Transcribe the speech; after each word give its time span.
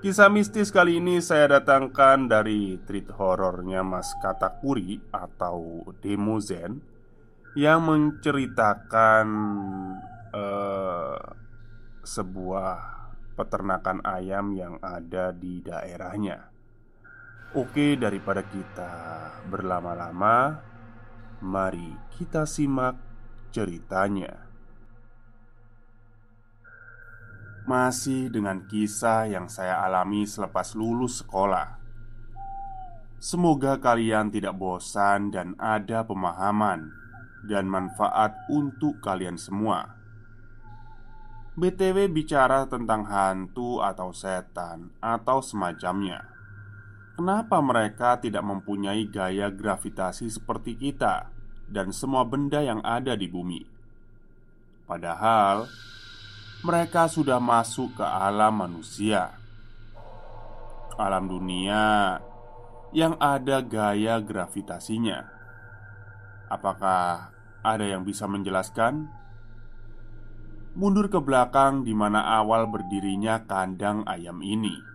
Kisah 0.00 0.32
mistis 0.32 0.72
kali 0.72 0.96
ini 0.96 1.20
saya 1.20 1.60
datangkan 1.60 2.24
dari 2.24 2.80
treat 2.88 3.12
horornya 3.12 3.84
Mas 3.84 4.08
Katakuri 4.24 4.96
atau 5.12 5.84
Demozen 6.00 6.80
Yang 7.52 7.80
menceritakan 7.84 9.26
uh, 10.32 11.20
sebuah 12.00 12.76
peternakan 13.36 14.00
ayam 14.00 14.56
yang 14.56 14.80
ada 14.80 15.36
di 15.36 15.60
daerahnya 15.60 16.48
Oke, 17.50 17.98
daripada 17.98 18.46
kita 18.46 18.92
berlama-lama, 19.50 20.62
mari 21.42 21.90
kita 22.14 22.46
simak 22.46 22.94
ceritanya. 23.50 24.49
Masih 27.68 28.32
dengan 28.32 28.64
kisah 28.68 29.28
yang 29.28 29.48
saya 29.48 29.80
alami 29.84 30.24
selepas 30.28 30.72
lulus 30.76 31.20
sekolah. 31.24 31.80
Semoga 33.20 33.76
kalian 33.76 34.32
tidak 34.32 34.56
bosan 34.56 35.28
dan 35.28 35.52
ada 35.60 36.04
pemahaman 36.04 36.88
dan 37.44 37.68
manfaat 37.68 38.32
untuk 38.48 39.04
kalian 39.04 39.36
semua. 39.36 39.96
BTW 41.56 42.08
bicara 42.08 42.64
tentang 42.64 43.04
hantu 43.04 43.84
atau 43.84 44.14
setan 44.16 44.88
atau 45.04 45.44
semacamnya 45.44 46.40
Kenapa 47.20 47.60
mereka 47.60 48.16
tidak 48.16 48.40
mempunyai 48.40 49.04
gaya 49.04 49.52
gravitasi 49.52 50.32
seperti 50.32 50.72
kita 50.72 51.28
dan 51.68 51.92
semua 51.92 52.24
benda 52.24 52.64
yang 52.64 52.80
ada 52.80 53.12
di 53.12 53.28
bumi? 53.28 53.60
Padahal 54.88 55.68
mereka 56.60 57.08
sudah 57.08 57.40
masuk 57.40 57.96
ke 57.96 58.04
alam 58.04 58.60
manusia, 58.60 59.32
alam 61.00 61.24
dunia 61.24 62.20
yang 62.92 63.16
ada 63.16 63.64
gaya 63.64 64.20
gravitasinya. 64.20 65.24
Apakah 66.52 67.32
ada 67.64 67.84
yang 67.86 68.04
bisa 68.04 68.28
menjelaskan? 68.28 69.08
Mundur 70.76 71.08
ke 71.08 71.18
belakang 71.18 71.82
di 71.82 71.96
mana 71.96 72.38
awal 72.38 72.68
berdirinya 72.68 73.42
kandang 73.48 74.04
ayam 74.06 74.38
ini 74.44 74.90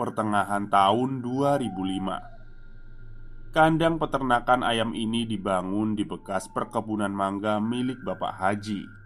pertengahan 0.00 0.64
tahun 0.72 1.20
2005 1.20 3.52
Kandang 3.52 4.00
peternakan 4.00 4.64
ayam 4.64 4.96
ini 4.96 5.28
dibangun 5.28 5.92
di 5.92 6.08
bekas 6.08 6.48
perkebunan 6.48 7.12
mangga 7.12 7.60
milik 7.60 8.00
Bapak 8.00 8.40
Haji 8.40 8.99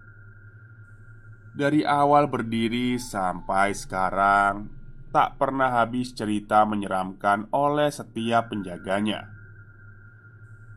Dari 1.54 1.86
awal 1.86 2.26
berdiri 2.26 2.98
sampai 2.98 3.78
sekarang 3.78 4.66
Tak 5.14 5.38
pernah 5.38 5.70
habis 5.70 6.10
cerita 6.10 6.66
menyeramkan 6.66 7.46
oleh 7.54 7.94
setiap 7.94 8.50
penjaganya 8.50 9.30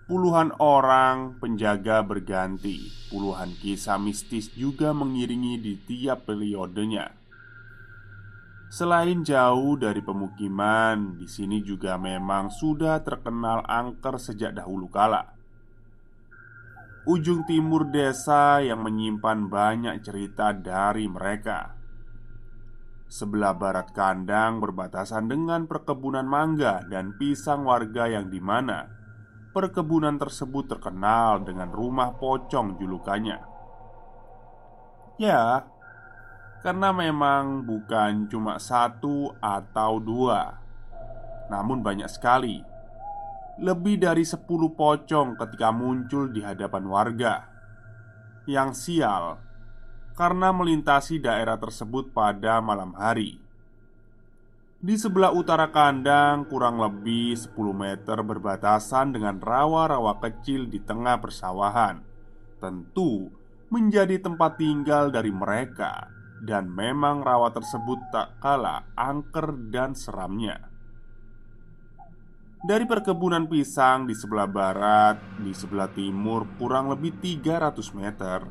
Puluhan 0.05 0.53
orang 0.61 1.41
penjaga 1.41 2.05
berganti 2.05 2.93
Puluhan 3.09 3.57
kisah 3.57 3.97
mistis 3.97 4.53
juga 4.53 4.93
mengiringi 4.93 5.57
di 5.57 5.73
tiap 5.81 6.29
periodenya 6.29 7.17
Selain 8.67 9.23
jauh 9.23 9.79
dari 9.79 10.03
pemukiman, 10.03 11.16
di 11.16 11.23
sini 11.23 11.63
juga 11.63 11.95
memang 11.95 12.51
sudah 12.51 12.99
terkenal 12.99 13.63
angker 13.63 14.19
sejak 14.19 14.59
dahulu 14.59 14.91
kala. 14.91 15.36
Ujung 17.07 17.47
timur 17.47 17.88
desa 17.88 18.59
yang 18.59 18.84
menyimpan 18.84 19.47
banyak 19.47 20.03
cerita 20.03 20.51
dari 20.51 21.07
mereka. 21.07 21.72
Sebelah 23.07 23.56
barat 23.56 23.95
kandang 23.95 24.59
berbatasan 24.59 25.31
dengan 25.31 25.72
perkebunan 25.72 26.28
mangga 26.28 26.84
dan 26.91 27.16
pisang 27.16 27.63
warga 27.63 28.12
yang 28.12 28.28
di 28.28 28.44
mana 28.44 28.91
perkebunan 29.56 30.19
tersebut 30.19 30.67
terkenal 30.67 31.47
dengan 31.47 31.72
rumah 31.72 32.12
pocong 32.19 32.75
julukannya. 32.75 33.40
Ya, 35.16 35.63
karena 36.59 36.91
memang 36.91 37.63
bukan 37.63 38.28
cuma 38.28 38.59
satu 38.59 39.31
atau 39.40 40.03
dua 40.03 40.59
Namun 41.47 41.79
banyak 41.79 42.12
sekali 42.12 42.62
Lebih 43.57 43.97
dari 43.97 44.22
sepuluh 44.22 44.69
pocong 44.78 45.34
ketika 45.34 45.73
muncul 45.73 46.29
di 46.29 46.45
hadapan 46.45 46.85
warga 46.85 47.35
Yang 48.45 48.69
sial 48.78 49.41
Karena 50.13 50.53
melintasi 50.53 51.18
daerah 51.18 51.57
tersebut 51.57 52.13
pada 52.13 52.62
malam 52.62 52.94
hari. 52.94 53.41
Di 54.78 54.94
sebelah 54.94 55.34
utara 55.34 55.73
kandang 55.73 56.46
kurang 56.46 56.78
lebih 56.78 57.34
10 57.34 57.57
meter 57.73 58.22
berbatasan 58.22 59.17
dengan 59.17 59.41
rawa-rawa 59.41 60.22
kecil 60.22 60.69
di 60.69 60.78
tengah 60.78 61.17
persawahan 61.17 61.97
Tentu 62.62 63.34
menjadi 63.73 64.22
tempat 64.22 64.62
tinggal 64.62 65.09
dari 65.09 65.34
mereka 65.34 66.13
dan 66.46 66.69
memang 66.69 67.25
rawa 67.25 67.50
tersebut 67.50 67.97
tak 68.13 68.38
kalah 68.38 68.85
angker 68.94 69.57
dan 69.73 69.97
seramnya 69.97 70.66
Dari 72.67 72.83
perkebunan 72.83 73.47
pisang 73.47 74.03
di 74.03 74.11
sebelah 74.11 74.44
barat 74.44 75.16
Di 75.39 75.55
sebelah 75.55 75.88
timur 75.88 76.44
kurang 76.59 76.91
lebih 76.91 77.16
300 77.16 77.79
meter 77.95 78.44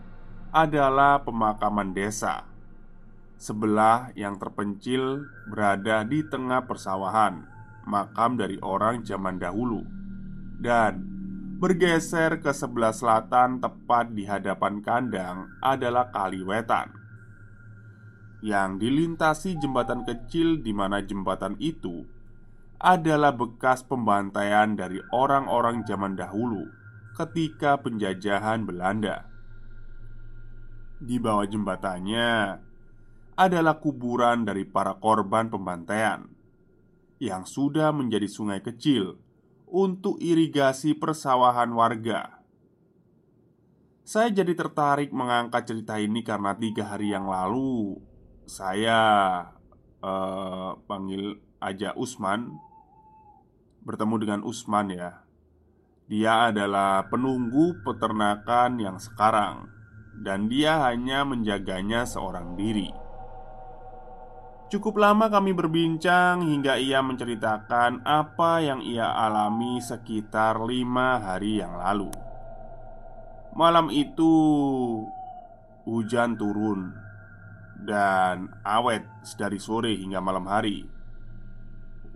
Adalah 0.57 1.21
pemakaman 1.21 1.93
desa. 1.93 2.49
Sebelah 3.37 4.17
yang 4.17 4.41
terpencil 4.41 5.21
berada 5.53 6.01
di 6.09 6.25
tengah 6.25 6.65
persawahan 6.65 7.45
Makam 7.85 8.41
dari 8.41 8.57
orang 8.65 9.05
zaman 9.05 9.37
dahulu 9.37 9.85
Dan 10.65 11.05
bergeser 11.61 12.41
ke 12.41 12.57
sebelah 12.57 12.97
selatan 12.97 13.61
tepat 13.61 14.17
di 14.17 14.25
hadapan 14.25 14.81
kandang 14.81 15.53
adalah 15.61 16.09
Kaliwetan 16.09 17.05
yang 18.45 18.77
dilintasi 18.77 19.57
jembatan 19.59 20.05
kecil 20.05 20.61
di 20.61 20.71
mana 20.71 21.01
jembatan 21.01 21.57
itu 21.57 22.05
adalah 22.77 23.33
bekas 23.33 23.81
pembantaian 23.85 24.77
dari 24.77 25.01
orang-orang 25.13 25.85
zaman 25.89 26.17
dahulu 26.17 26.69
ketika 27.17 27.81
penjajahan 27.81 28.69
Belanda. 28.69 29.25
Di 31.01 31.17
bawah 31.21 31.45
jembatannya 31.49 32.61
adalah 33.37 33.77
kuburan 33.81 34.49
dari 34.49 34.65
para 34.65 34.97
korban 34.97 35.53
pembantaian 35.53 36.25
yang 37.21 37.45
sudah 37.49 37.93
menjadi 37.93 38.29
sungai 38.29 38.61
kecil 38.61 39.21
untuk 39.69 40.21
irigasi 40.21 40.97
persawahan 40.97 41.73
warga. 41.73 42.41
Saya 44.07 44.31
jadi 44.31 44.55
tertarik 44.55 45.11
mengangkat 45.11 45.67
cerita 45.67 45.99
ini 45.99 46.23
karena 46.23 46.55
tiga 46.55 46.95
hari 46.95 47.11
yang 47.11 47.27
lalu 47.27 47.99
saya 48.47 49.03
uh, 49.99 50.79
panggil 50.87 51.43
aja 51.59 51.91
Usman 51.99 52.55
Bertemu 53.87 54.15
dengan 54.19 54.41
Usman 54.43 54.91
ya. 54.91 55.23
Dia 56.11 56.51
adalah 56.51 57.07
penunggu 57.07 57.83
peternakan 57.87 58.79
yang 58.79 58.99
sekarang 58.99 59.71
Dan 60.17 60.51
dia 60.51 60.81
hanya 60.91 61.23
menjaganya 61.23 62.03
seorang 62.09 62.57
diri. 62.57 62.89
Cukup 64.67 64.99
lama 64.99 65.31
kami 65.31 65.55
berbincang 65.55 66.43
hingga 66.43 66.81
ia 66.81 66.99
menceritakan 66.99 68.03
apa 68.03 68.65
yang 68.65 68.83
ia 68.83 69.07
alami 69.13 69.79
sekitar 69.79 70.59
lima 70.65 71.23
hari 71.23 71.63
yang 71.63 71.79
lalu. 71.79 72.11
Malam 73.55 73.93
itu 73.95 74.33
hujan 75.87 76.35
turun 76.35 76.97
dan 77.87 78.51
awet 78.67 79.07
dari 79.39 79.63
sore 79.63 79.95
hingga 79.95 80.19
malam 80.19 80.51
hari. 80.51 80.96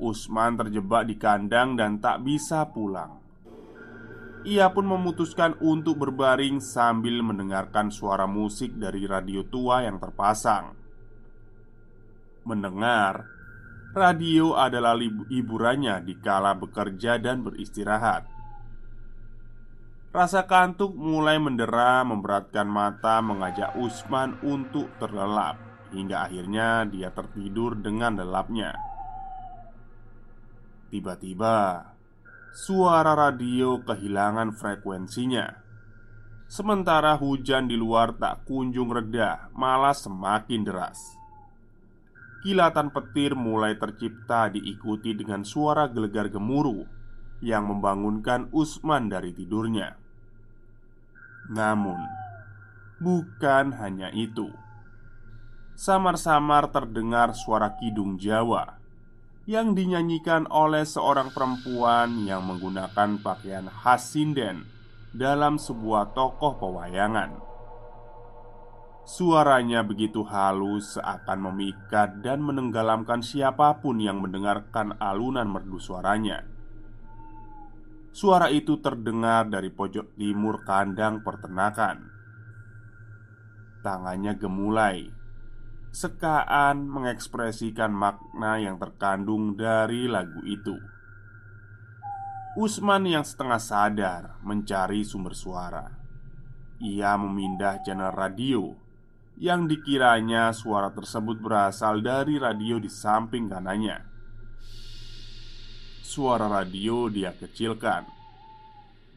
Usman 0.01 0.57
terjebak 0.57 1.05
di 1.07 1.21
kandang 1.21 1.77
dan 1.77 2.01
tak 2.01 2.25
bisa 2.25 2.65
pulang. 2.73 3.21
Ia 4.41 4.73
pun 4.73 4.89
memutuskan 4.89 5.53
untuk 5.61 6.01
berbaring 6.01 6.65
sambil 6.65 7.21
mendengarkan 7.21 7.93
suara 7.93 8.25
musik 8.25 8.73
dari 8.73 9.05
radio 9.05 9.45
tua 9.45 9.85
yang 9.85 10.01
terpasang. 10.01 10.73
Mendengar 12.49 13.29
radio 13.93 14.57
adalah 14.57 14.97
hiburannya 15.29 16.01
di 16.01 16.17
kala 16.17 16.57
bekerja 16.57 17.21
dan 17.21 17.45
beristirahat. 17.45 18.25
Rasa 20.11 20.49
kantuk 20.49 20.97
mulai 20.97 21.39
mendera, 21.39 22.03
memberatkan 22.03 22.67
mata, 22.67 23.23
mengajak 23.23 23.77
Usman 23.79 24.41
untuk 24.43 24.91
terlelap, 24.99 25.55
hingga 25.95 26.27
akhirnya 26.27 26.83
dia 26.89 27.15
tertidur 27.15 27.79
dengan 27.79 28.19
lelapnya. 28.19 28.90
Tiba-tiba, 30.91 31.87
suara 32.51 33.15
radio 33.15 33.79
kehilangan 33.79 34.51
frekuensinya. 34.59 35.47
Sementara 36.51 37.15
hujan 37.15 37.71
di 37.71 37.79
luar 37.79 38.19
tak 38.19 38.43
kunjung 38.43 38.91
reda, 38.91 39.55
malah 39.55 39.95
semakin 39.95 40.67
deras. 40.67 40.99
Kilatan 42.43 42.91
petir 42.91 43.39
mulai 43.39 43.79
tercipta 43.79 44.51
diikuti 44.51 45.15
dengan 45.15 45.47
suara 45.47 45.87
gelegar 45.87 46.27
gemuruh 46.27 46.83
yang 47.39 47.71
membangunkan 47.71 48.51
Usman 48.51 49.07
dari 49.07 49.31
tidurnya. 49.31 49.95
Namun, 51.55 52.03
bukan 52.99 53.79
hanya 53.79 54.11
itu. 54.11 54.51
Samar-samar 55.79 56.75
terdengar 56.75 57.31
suara 57.39 57.79
kidung 57.79 58.19
Jawa 58.19 58.80
yang 59.49 59.73
dinyanyikan 59.73 60.45
oleh 60.53 60.85
seorang 60.85 61.33
perempuan 61.33 62.25
yang 62.29 62.45
menggunakan 62.45 63.21
pakaian 63.25 63.69
khas 63.69 64.13
sinden 64.13 64.69
dalam 65.11 65.57
sebuah 65.57 66.13
tokoh 66.13 66.61
pewayangan. 66.61 67.41
Suaranya 69.11 69.83
begitu 69.83 70.23
halus 70.23 70.95
seakan 70.95 71.51
memikat 71.51 72.23
dan 72.23 72.45
menenggelamkan 72.45 73.25
siapa 73.25 73.81
pun 73.83 73.99
yang 73.99 74.23
mendengarkan 74.23 74.95
alunan 75.03 75.51
merdu 75.51 75.83
suaranya. 75.83 76.47
Suara 78.15 78.51
itu 78.55 78.79
terdengar 78.79 79.51
dari 79.51 79.71
pojok 79.71 80.15
timur 80.15 80.63
kandang 80.63 81.27
pertenakan. 81.27 82.11
Tangannya 83.81 84.37
gemulai, 84.39 85.11
sekaan 85.91 86.87
mengekspresikan 86.87 87.91
makna 87.91 88.63
yang 88.63 88.79
terkandung 88.79 89.59
dari 89.59 90.07
lagu 90.07 90.39
itu. 90.47 90.79
Usman 92.55 93.07
yang 93.07 93.27
setengah 93.27 93.63
sadar 93.63 94.23
mencari 94.43 95.03
sumber 95.03 95.35
suara. 95.35 95.87
Ia 96.83 97.15
memindah 97.19 97.83
channel 97.83 98.11
radio 98.15 98.75
yang 99.39 99.67
dikiranya 99.67 100.51
suara 100.55 100.91
tersebut 100.91 101.39
berasal 101.39 102.03
dari 102.03 102.39
radio 102.39 102.79
di 102.79 102.91
samping 102.91 103.51
kanannya. 103.51 103.99
Suara 106.03 106.51
radio 106.51 107.07
dia 107.07 107.31
kecilkan 107.31 108.19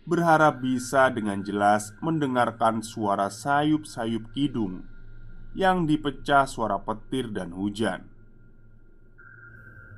Berharap 0.03 0.59
bisa 0.59 1.07
dengan 1.09 1.41
jelas 1.41 1.95
mendengarkan 2.03 2.83
suara 2.83 3.31
sayup-sayup 3.31 4.35
kidung 4.35 4.83
Yang 5.53 5.77
dipecah 5.93 6.49
suara 6.49 6.81
petir 6.81 7.29
dan 7.29 7.53
hujan. 7.53 8.09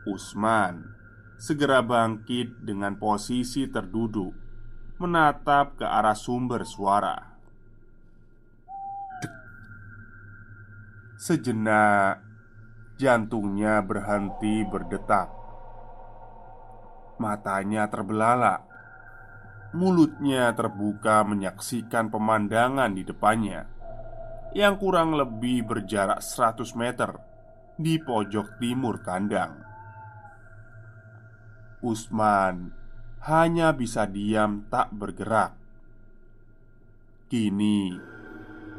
Usman 0.05 0.95
segera 1.39 1.81
bangkit 1.81 2.63
dengan 2.63 2.95
posisi 2.95 3.67
terduduk 3.67 4.31
Menatap 4.95 5.79
ke 5.79 5.85
arah 5.87 6.15
sumber 6.15 6.63
suara. 6.63 7.35
Sejenak 11.19 12.23
Jantungnya 12.95 13.83
berhenti 13.83 14.63
berdetak. 14.63 15.27
Matanya 17.19 17.91
terbelalak. 17.91 18.63
Mulutnya 19.75 20.55
terbuka 20.55 21.27
menyaksikan 21.27 22.07
pemandangan 22.07 22.95
di 22.95 23.03
depannya 23.03 23.74
Yang 24.55 24.87
kurang 24.87 25.19
lebih 25.19 25.67
berjarak 25.67 26.23
100 26.23 26.79
meter 26.79 27.11
Di 27.75 27.99
pojok 27.99 28.55
timur 28.55 29.03
kandang. 29.03 29.59
Usman 31.83 32.71
hanya 33.27 33.75
bisa 33.75 34.07
diam 34.07 34.63
tak 34.71 34.95
bergerak. 34.95 35.59
Kini 37.27 37.99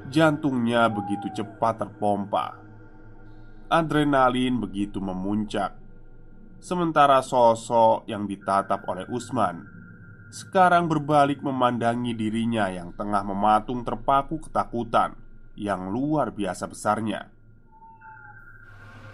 Jantungnya 0.08 0.88
begitu 0.88 1.28
cepat 1.28 1.84
terpompa. 1.84 2.56
Adrenalin 3.68 4.56
begitu 4.56 4.96
memuncak. 5.04 5.76
Sementara 6.56 7.20
sosok 7.20 8.08
yang 8.08 8.24
ditatap 8.24 8.80
oleh 8.88 9.04
Usman 9.12 9.60
Sekarang 10.32 10.88
berbalik 10.88 11.44
memandangi 11.44 12.16
dirinya 12.16 12.72
yang 12.72 12.96
tengah 12.96 13.20
mematung 13.28 13.84
terpaku 13.84 14.40
ketakutan 14.40 15.25
Yang 15.56 15.82
luar 15.88 16.36
biasa 16.36 16.68
besarnya. 16.68 17.32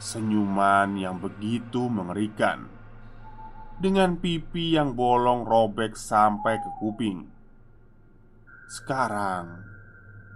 Senyuman 0.02 0.98
yang 0.98 1.22
begitu 1.22 1.86
mengerikan. 1.86 2.66
Dengan 3.78 4.18
pipi 4.18 4.74
yang 4.74 4.98
bolong 4.98 5.46
robek 5.46 5.94
sampai 5.94 6.58
ke 6.58 6.70
kuping. 6.82 7.30
Sekarang 8.66 9.62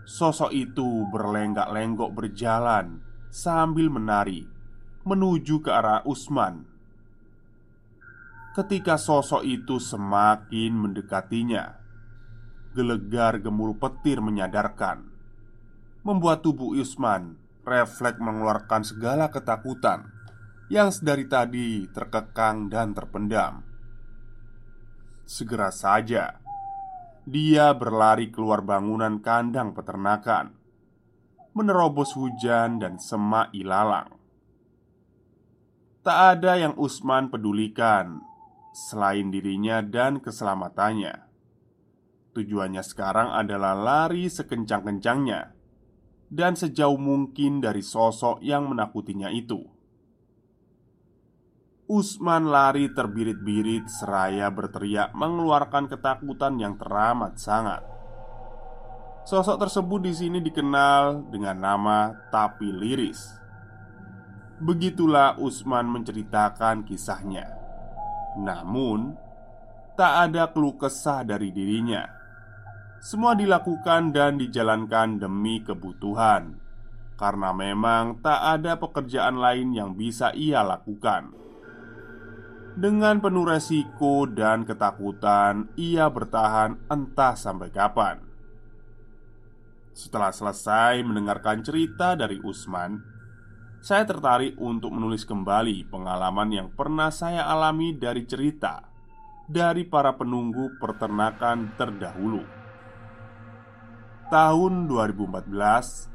Sosok 0.07 0.55
itu 0.55 1.03
berlenggak-lenggok 1.11 2.15
berjalan 2.15 3.03
Sambil 3.27 3.91
menari 3.91 4.47
Menuju 5.03 5.67
ke 5.67 5.71
arah 5.75 6.07
Usman. 6.07 6.77
Ketika 8.57 8.97
sosok 8.97 9.45
itu 9.45 9.77
semakin 9.77 10.73
mendekatinya, 10.73 11.77
gelegar 12.73 13.37
gemuruh 13.37 13.77
petir 13.77 14.25
menyadarkan, 14.25 15.13
membuat 16.07 16.47
tubuh 16.47 16.71
Usman 16.79 17.35
refleks 17.67 18.23
mengeluarkan 18.23 18.87
segala 18.87 19.27
ketakutan 19.27 20.07
yang 20.71 20.95
sedari 20.95 21.27
tadi 21.27 21.91
terkekang 21.91 22.71
dan 22.71 22.95
terpendam. 22.95 23.67
Segera 25.27 25.75
saja 25.75 26.39
dia 27.27 27.75
berlari 27.75 28.31
keluar 28.31 28.63
bangunan 28.63 29.19
kandang 29.19 29.75
peternakan, 29.75 30.55
menerobos 31.59 32.15
hujan 32.15 32.79
dan 32.79 33.03
semak 33.03 33.51
ilalang. 33.51 34.15
Tak 36.07 36.39
ada 36.39 36.55
yang 36.55 36.79
Usman 36.79 37.35
pedulikan 37.35 38.23
selain 38.71 39.35
dirinya 39.35 39.83
dan 39.83 40.23
keselamatannya. 40.23 41.27
Tujuannya 42.31 42.83
sekarang 42.87 43.35
adalah 43.35 43.75
lari 43.75 44.31
sekencang-kencangnya 44.31 45.56
dan 46.27 46.59
sejauh 46.59 46.99
mungkin 46.99 47.63
dari 47.63 47.83
sosok 47.83 48.43
yang 48.43 48.67
menakutinya 48.71 49.31
itu. 49.31 49.63
Usman 51.87 52.51
lari 52.51 52.91
terbirit-birit 52.91 53.87
seraya 53.87 54.51
berteriak 54.51 55.15
mengeluarkan 55.15 55.87
ketakutan 55.87 56.59
yang 56.59 56.75
teramat 56.75 57.39
sangat. 57.39 57.87
Sosok 59.23 59.63
tersebut 59.63 60.03
di 60.03 60.11
sini 60.15 60.39
dikenal 60.43 61.31
dengan 61.31 61.63
nama 61.63 62.11
Tapi 62.31 62.75
Liris. 62.75 63.39
Begitulah 64.59 65.39
Usman 65.39 65.87
menceritakan 65.87 66.83
kisahnya. 66.83 67.55
Namun, 68.43 69.15
tak 69.95 70.31
ada 70.31 70.51
keluh 70.51 70.75
kesah 70.75 71.23
dari 71.23 71.55
dirinya. 71.55 72.16
Semua 72.99 73.37
dilakukan 73.37 74.11
dan 74.11 74.41
dijalankan 74.41 75.21
demi 75.21 75.61
kebutuhan, 75.63 76.57
karena 77.21 77.53
memang 77.53 78.19
tak 78.25 78.41
ada 78.61 78.81
pekerjaan 78.81 79.37
lain 79.37 79.77
yang 79.77 79.95
bisa 79.95 80.33
ia 80.33 80.65
lakukan. 80.65 81.33
Dengan 82.77 83.25
penuh 83.25 83.49
resiko 83.49 84.29
dan 84.29 84.69
ketakutan, 84.69 85.73
ia 85.81 86.13
bertahan 86.13 86.77
entah 86.93 87.33
sampai 87.33 87.73
kapan. 87.73 88.21
Setelah 89.97 90.29
selesai 90.29 91.01
mendengarkan 91.01 91.65
cerita 91.65 92.13
dari 92.13 92.37
Usman, 92.45 93.01
saya 93.81 94.05
tertarik 94.05 94.61
untuk 94.61 94.93
menulis 94.93 95.25
kembali 95.25 95.89
pengalaman 95.89 96.53
yang 96.53 96.69
pernah 96.69 97.09
saya 97.09 97.49
alami 97.49 97.97
dari 97.97 98.29
cerita 98.29 98.85
dari 99.47 99.87
para 99.87 100.13
penunggu 100.19 100.75
peternakan 100.83 101.79
terdahulu. 101.79 102.56
Tahun 104.27 104.91
2014, 104.91 106.11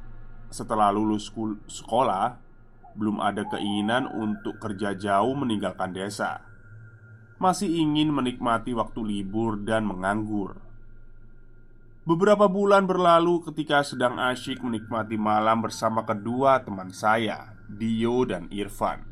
setelah 0.52 0.92
lulus 0.92 1.32
sekolah, 1.72 2.44
belum 2.92 3.24
ada 3.24 3.48
keinginan 3.48 4.04
untuk 4.04 4.60
kerja 4.60 4.92
jauh 5.00 5.32
meninggalkan 5.32 5.96
desa. 5.96 6.44
Masih 7.40 7.72
ingin 7.72 8.12
menikmati 8.12 8.76
waktu 8.76 9.00
libur 9.00 9.64
dan 9.64 9.88
menganggur. 9.88 10.60
Beberapa 12.04 12.52
bulan 12.52 12.84
berlalu 12.84 13.48
ketika 13.48 13.80
sedang 13.80 14.20
asyik 14.20 14.60
menikmati 14.60 15.16
malam 15.16 15.64
bersama 15.64 16.04
kedua 16.04 16.60
teman 16.68 16.92
saya 16.92 17.56
Dio 17.70 18.26
dan 18.26 18.50
Irfan 18.50 19.06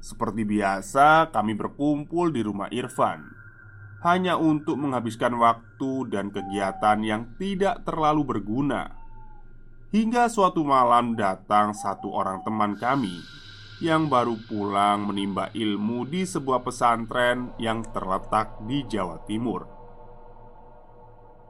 Seperti 0.00 0.42
biasa, 0.42 1.30
kami 1.30 1.52
berkumpul 1.52 2.32
di 2.34 2.42
rumah 2.42 2.66
Irfan 2.72 3.41
hanya 4.02 4.34
untuk 4.34 4.78
menghabiskan 4.78 5.38
waktu 5.38 6.10
dan 6.10 6.34
kegiatan 6.34 6.98
yang 7.02 7.22
tidak 7.38 7.86
terlalu 7.86 8.26
berguna. 8.36 8.98
Hingga 9.94 10.26
suatu 10.26 10.66
malam 10.66 11.14
datang 11.14 11.76
satu 11.76 12.10
orang 12.10 12.42
teman 12.42 12.74
kami 12.74 13.22
yang 13.82 14.06
baru 14.06 14.38
pulang 14.46 15.06
menimba 15.10 15.50
ilmu 15.54 16.06
di 16.06 16.22
sebuah 16.26 16.62
pesantren 16.62 17.54
yang 17.58 17.82
terletak 17.90 18.62
di 18.66 18.82
Jawa 18.88 19.20
Timur. 19.26 19.68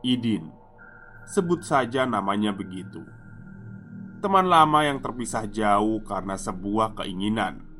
Idin, 0.02 0.50
sebut 1.28 1.62
saja 1.62 2.02
namanya 2.04 2.50
begitu. 2.50 3.04
Teman 4.18 4.50
lama 4.50 4.86
yang 4.86 4.98
terpisah 5.02 5.46
jauh 5.50 5.98
karena 6.06 6.38
sebuah 6.38 6.94
keinginan 6.94 7.72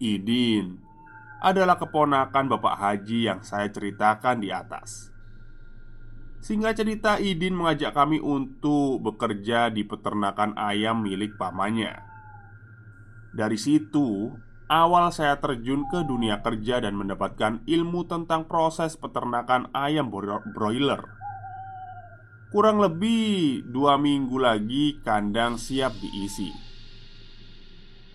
Idin 0.00 0.80
adalah 1.40 1.80
keponakan 1.80 2.52
Bapak 2.52 2.76
Haji 2.76 3.32
yang 3.32 3.40
saya 3.40 3.72
ceritakan 3.72 4.44
di 4.44 4.52
atas. 4.52 5.08
Singkat 6.40 6.72
cerita, 6.76 7.20
Idin 7.20 7.52
mengajak 7.52 7.92
kami 7.92 8.16
untuk 8.16 9.04
bekerja 9.04 9.68
di 9.68 9.84
peternakan 9.84 10.56
ayam 10.56 11.04
milik 11.04 11.36
pamannya. 11.36 12.00
Dari 13.36 13.60
situ, 13.60 14.32
awal 14.68 15.12
saya 15.12 15.36
terjun 15.36 15.84
ke 15.92 16.00
dunia 16.04 16.40
kerja 16.40 16.80
dan 16.80 16.96
mendapatkan 16.96 17.60
ilmu 17.68 18.08
tentang 18.08 18.48
proses 18.48 18.96
peternakan 18.96 19.68
ayam 19.76 20.08
broiler. 20.08 21.04
Kurang 22.50 22.82
lebih 22.82 23.62
dua 23.68 24.00
minggu 24.00 24.40
lagi, 24.40 24.98
kandang 25.04 25.60
siap 25.60 25.92
diisi. 26.00 26.69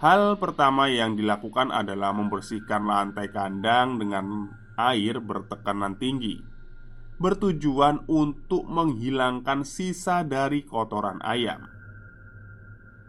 Hal 0.05 0.37
pertama 0.37 0.85
yang 0.85 1.17
dilakukan 1.17 1.73
adalah 1.73 2.13
membersihkan 2.13 2.85
lantai 2.85 3.33
kandang 3.33 3.97
dengan 3.97 4.53
air 4.77 5.17
bertekanan 5.17 5.97
tinggi, 5.97 6.45
bertujuan 7.17 8.05
untuk 8.05 8.69
menghilangkan 8.69 9.65
sisa 9.65 10.21
dari 10.21 10.61
kotoran 10.61 11.17
ayam. 11.25 11.65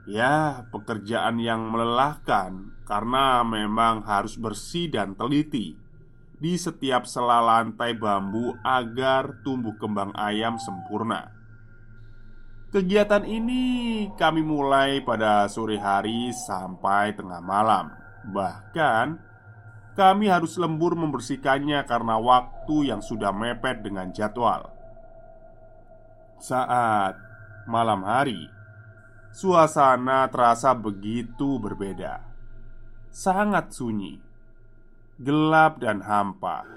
Ya, 0.09 0.65
pekerjaan 0.73 1.37
yang 1.37 1.69
melelahkan 1.69 2.73
karena 2.89 3.45
memang 3.45 4.01
harus 4.09 4.41
bersih 4.41 4.89
dan 4.89 5.13
teliti 5.21 5.77
di 6.41 6.57
setiap 6.57 7.05
sela 7.05 7.45
lantai 7.45 7.93
bambu 7.93 8.57
agar 8.65 9.45
tumbuh 9.45 9.77
kembang 9.77 10.17
ayam 10.17 10.57
sempurna. 10.57 11.36
Kegiatan 12.77 13.25
ini 13.25 14.05
kami 14.21 14.45
mulai 14.45 15.01
pada 15.01 15.49
sore 15.49 15.81
hari 15.81 16.29
sampai 16.29 17.17
tengah 17.17 17.41
malam. 17.41 17.89
Bahkan, 18.29 19.17
kami 19.97 20.29
harus 20.29 20.61
lembur 20.61 20.93
membersihkannya 20.93 21.81
karena 21.89 22.21
waktu 22.21 22.93
yang 22.93 23.01
sudah 23.01 23.33
mepet 23.33 23.81
dengan 23.81 24.13
jadwal. 24.13 24.69
Saat 26.37 27.17
malam 27.65 28.05
hari, 28.05 28.45
suasana 29.33 30.29
terasa 30.29 30.77
begitu 30.77 31.57
berbeda, 31.57 32.29
sangat 33.09 33.73
sunyi, 33.73 34.21
gelap, 35.17 35.81
dan 35.81 36.05
hampa. 36.05 36.69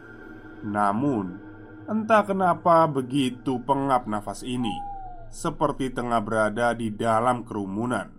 Namun, 0.63 1.43
entah 1.91 2.23
kenapa 2.23 2.87
begitu 2.87 3.59
pengap 3.67 4.07
nafas 4.07 4.47
ini 4.47 4.88
seperti 5.29 5.93
tengah 5.93 6.21
berada 6.21 6.73
di 6.73 6.89
dalam 6.93 7.45
kerumunan. 7.45 8.09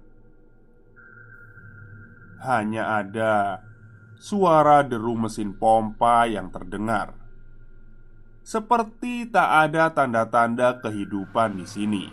Hanya 2.40 3.04
ada 3.04 3.60
suara 4.16 4.80
deru 4.80 5.14
mesin 5.14 5.52
pompa 5.52 6.24
yang 6.24 6.48
terdengar, 6.48 7.12
seperti 8.40 9.28
tak 9.28 9.68
ada 9.68 9.92
tanda-tanda 9.92 10.80
kehidupan 10.80 11.60
di 11.60 11.66
sini. 11.68 12.06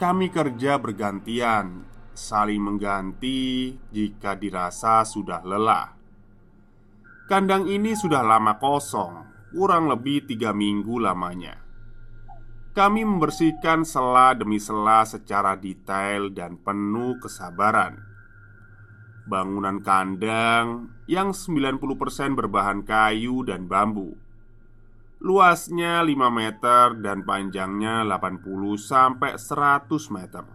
Kami 0.00 0.32
kerja 0.32 0.80
bergantian, 0.80 1.84
saling 2.16 2.62
mengganti 2.62 3.76
jika 3.92 4.38
dirasa 4.38 5.04
sudah 5.04 5.44
lelah. 5.44 5.92
Kandang 7.28 7.68
ini 7.68 7.92
sudah 7.92 8.24
lama 8.24 8.56
kosong, 8.56 9.28
kurang 9.52 9.92
lebih 9.92 10.24
tiga 10.24 10.56
minggu 10.56 10.96
lamanya. 10.96 11.67
Kami 12.78 13.02
membersihkan 13.02 13.82
sela 13.82 14.38
demi 14.38 14.62
sela 14.62 15.02
secara 15.02 15.58
detail 15.58 16.30
dan 16.30 16.54
penuh 16.62 17.18
kesabaran. 17.18 17.98
Bangunan 19.26 19.82
kandang 19.82 20.86
yang 21.10 21.34
90% 21.34 21.74
berbahan 22.38 22.86
kayu 22.86 23.42
dan 23.42 23.66
bambu. 23.66 24.14
Luasnya 25.18 26.06
5 26.06 26.30
meter 26.30 26.94
dan 27.02 27.26
panjangnya 27.26 28.06
80 28.06 28.46
sampai 28.78 29.34
100 29.34 30.14
meter. 30.14 30.46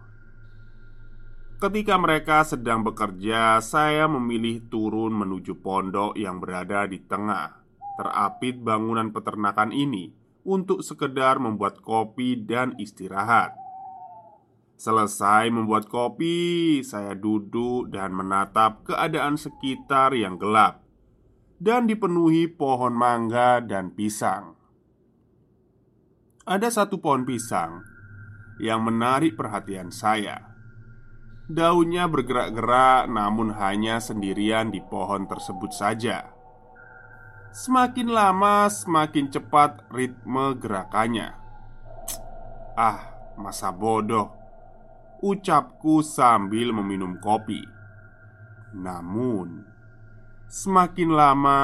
Ketika 1.59 1.99
mereka 1.99 2.47
sedang 2.47 2.87
bekerja, 2.87 3.59
saya 3.59 4.07
memilih 4.07 4.71
turun 4.71 5.11
menuju 5.11 5.59
pondok 5.59 6.15
yang 6.15 6.39
berada 6.39 6.87
di 6.87 7.03
tengah 7.03 7.51
terapit 7.99 8.63
bangunan 8.63 9.11
peternakan 9.11 9.75
ini 9.75 10.22
untuk 10.43 10.83
sekedar 10.83 11.39
membuat 11.39 11.79
kopi 11.79 12.39
dan 12.39 12.75
istirahat. 12.79 13.55
Selesai 14.75 15.47
membuat 15.47 15.87
kopi, 15.87 16.83
saya 16.83 17.15
duduk 17.15 17.87
dan 17.87 18.11
menatap 18.11 18.83
keadaan 18.83 19.39
sekitar 19.39 20.11
yang 20.11 20.35
gelap 20.35 20.83
dan 21.63 21.87
dipenuhi 21.87 22.51
pohon 22.51 22.91
mangga 22.91 23.63
dan 23.63 23.95
pisang. 23.95 24.59
Ada 26.43 26.83
satu 26.83 26.99
pohon 26.99 27.23
pisang 27.23 27.79
yang 28.59 28.83
menarik 28.83 29.39
perhatian 29.39 29.87
saya. 29.87 30.51
Daunnya 31.47 32.11
bergerak-gerak, 32.11 33.07
namun 33.07 33.55
hanya 33.55 34.03
sendirian 34.03 34.71
di 34.71 34.83
pohon 34.83 35.23
tersebut 35.23 35.71
saja. 35.71 36.32
Semakin 37.53 38.09
lama 38.09 38.65
semakin 38.65 39.29
cepat 39.29 39.85
ritme 39.93 40.57
gerakannya. 40.57 41.37
Ah, 42.73 43.13
masa 43.37 43.69
bodoh 43.69 44.33
Ucapku 45.21 46.01
sambil 46.01 46.73
meminum 46.73 47.21
kopi. 47.21 47.61
Namun 48.73 49.69
Semakin 50.49 51.13
lama 51.13 51.61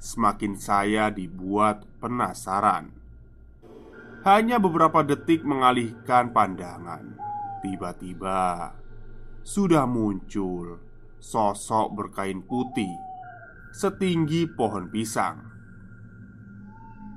Semakin 0.00 0.56
saya 0.56 1.12
dibuat 1.12 1.84
penasaran. 2.00 2.88
Hanya 4.24 4.56
beberapa 4.56 5.04
detik 5.04 5.44
mengalihkan 5.44 6.32
pandangan. 6.32 7.20
Tiba-tiba 7.60 8.72
Sudah 9.44 9.84
muncul 9.84 10.80
Sosok 11.20 11.92
berkain 11.92 12.40
putih 12.40 13.09
setinggi 13.70 14.50
pohon 14.50 14.90
pisang. 14.90 15.46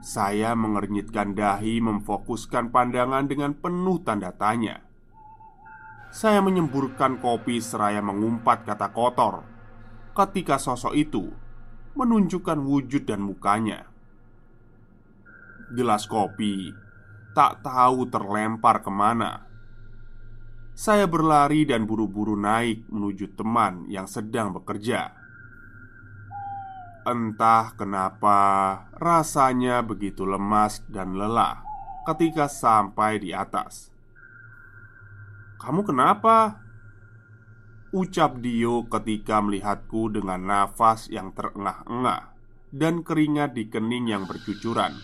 Saya 0.04 0.54
mengernyitkan 0.54 1.34
dahi, 1.34 1.82
memfokuskan 1.82 2.70
pandangan 2.70 3.26
dengan 3.26 3.58
penuh 3.58 4.04
tanda 4.06 4.30
tanya. 4.36 4.86
Saya 6.14 6.46
menyemburkan 6.46 7.18
kopi 7.18 7.58
seraya 7.58 8.04
mengumpat 8.06 8.70
kata 8.70 8.94
kotor 8.94 9.42
ketika 10.14 10.62
sosok 10.62 10.94
itu 10.94 11.34
menunjukkan 11.98 12.60
wujud 12.62 13.10
dan 13.10 13.26
mukanya. 13.26 13.90
Gelas 15.74 16.06
kopi 16.06 16.70
tak 17.34 17.66
tahu 17.66 18.06
terlempar 18.14 18.86
ke 18.86 18.94
mana. 18.94 19.50
Saya 20.78 21.10
berlari 21.10 21.66
dan 21.66 21.90
buru-buru 21.90 22.38
naik 22.38 22.86
menuju 22.94 23.34
teman 23.34 23.90
yang 23.90 24.06
sedang 24.06 24.54
bekerja. 24.54 25.23
Entah 27.04 27.76
kenapa 27.76 28.40
rasanya 28.96 29.84
begitu 29.84 30.24
lemas 30.24 30.80
dan 30.88 31.20
lelah 31.20 31.60
ketika 32.08 32.48
sampai 32.48 33.20
di 33.20 33.36
atas. 33.36 33.92
"Kamu 35.60 35.84
kenapa?" 35.84 36.64
ucap 37.92 38.40
Dio 38.40 38.88
ketika 38.88 39.44
melihatku 39.44 40.16
dengan 40.16 40.48
nafas 40.48 41.12
yang 41.12 41.36
terengah-engah 41.36 42.32
dan 42.72 43.04
keringat 43.04 43.52
di 43.52 43.68
kening 43.68 44.08
yang 44.08 44.24
bercucuran. 44.24 44.96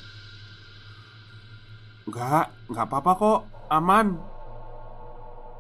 "Enggak, 2.08 2.48
enggak 2.72 2.88
apa-apa 2.88 3.12
kok, 3.20 3.40
aman." 3.76 4.08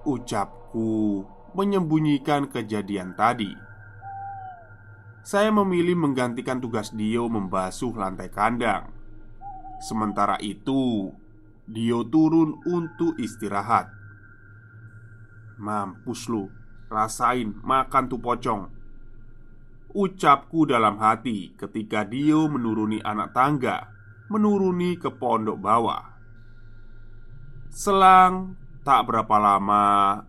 Ucapku 0.08 1.27
menyembunyikan 1.51 2.48
kejadian 2.48 3.12
tadi 3.19 3.69
saya 5.24 5.52
memilih 5.52 6.00
menggantikan 6.00 6.64
tugas 6.64 6.96
Dio 6.96 7.28
membasuh 7.28 7.94
lantai 7.96 8.32
kandang. 8.32 8.92
Sementara 9.84 10.40
itu, 10.40 11.12
Dio 11.68 12.04
turun 12.08 12.60
untuk 12.68 13.16
istirahat. 13.20 13.92
Mampus 15.60 16.32
lu, 16.32 16.48
rasain 16.88 17.52
makan 17.64 18.04
tuh 18.08 18.20
pocong. 18.20 18.64
Ucapku 19.90 20.70
dalam 20.70 21.02
hati 21.02 21.58
ketika 21.58 22.06
Dio 22.06 22.46
menuruni 22.46 23.02
anak 23.02 23.34
tangga 23.34 23.90
Menuruni 24.30 25.02
ke 25.02 25.10
pondok 25.10 25.58
bawah 25.58 26.06
Selang 27.74 28.54
tak 28.86 29.10
berapa 29.10 29.42
lama 29.42 30.22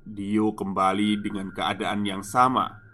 Dio 0.00 0.56
kembali 0.56 1.20
dengan 1.20 1.52
keadaan 1.52 2.08
yang 2.08 2.24
sama 2.24 2.85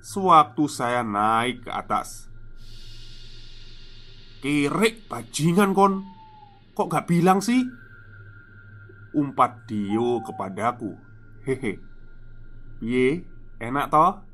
Sewaktu 0.00 0.64
saya 0.64 1.04
naik 1.04 1.68
ke 1.68 1.70
atas. 1.70 2.24
Kirik 4.40 5.04
bajingan 5.12 5.76
kon. 5.76 6.08
Kok 6.72 6.88
gak 6.88 7.04
bilang 7.04 7.44
sih? 7.44 7.60
Umpat 9.12 9.68
Dio 9.68 10.24
kepadaku. 10.24 10.96
Hehe. 11.44 11.76
Ye, 12.80 13.28
enak 13.60 13.92
toh? 13.92 14.24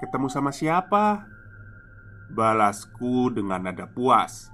Ketemu 0.00 0.32
sama 0.32 0.56
siapa? 0.56 1.28
Balasku 2.32 3.28
dengan 3.36 3.60
nada 3.60 3.84
puas. 3.84 4.48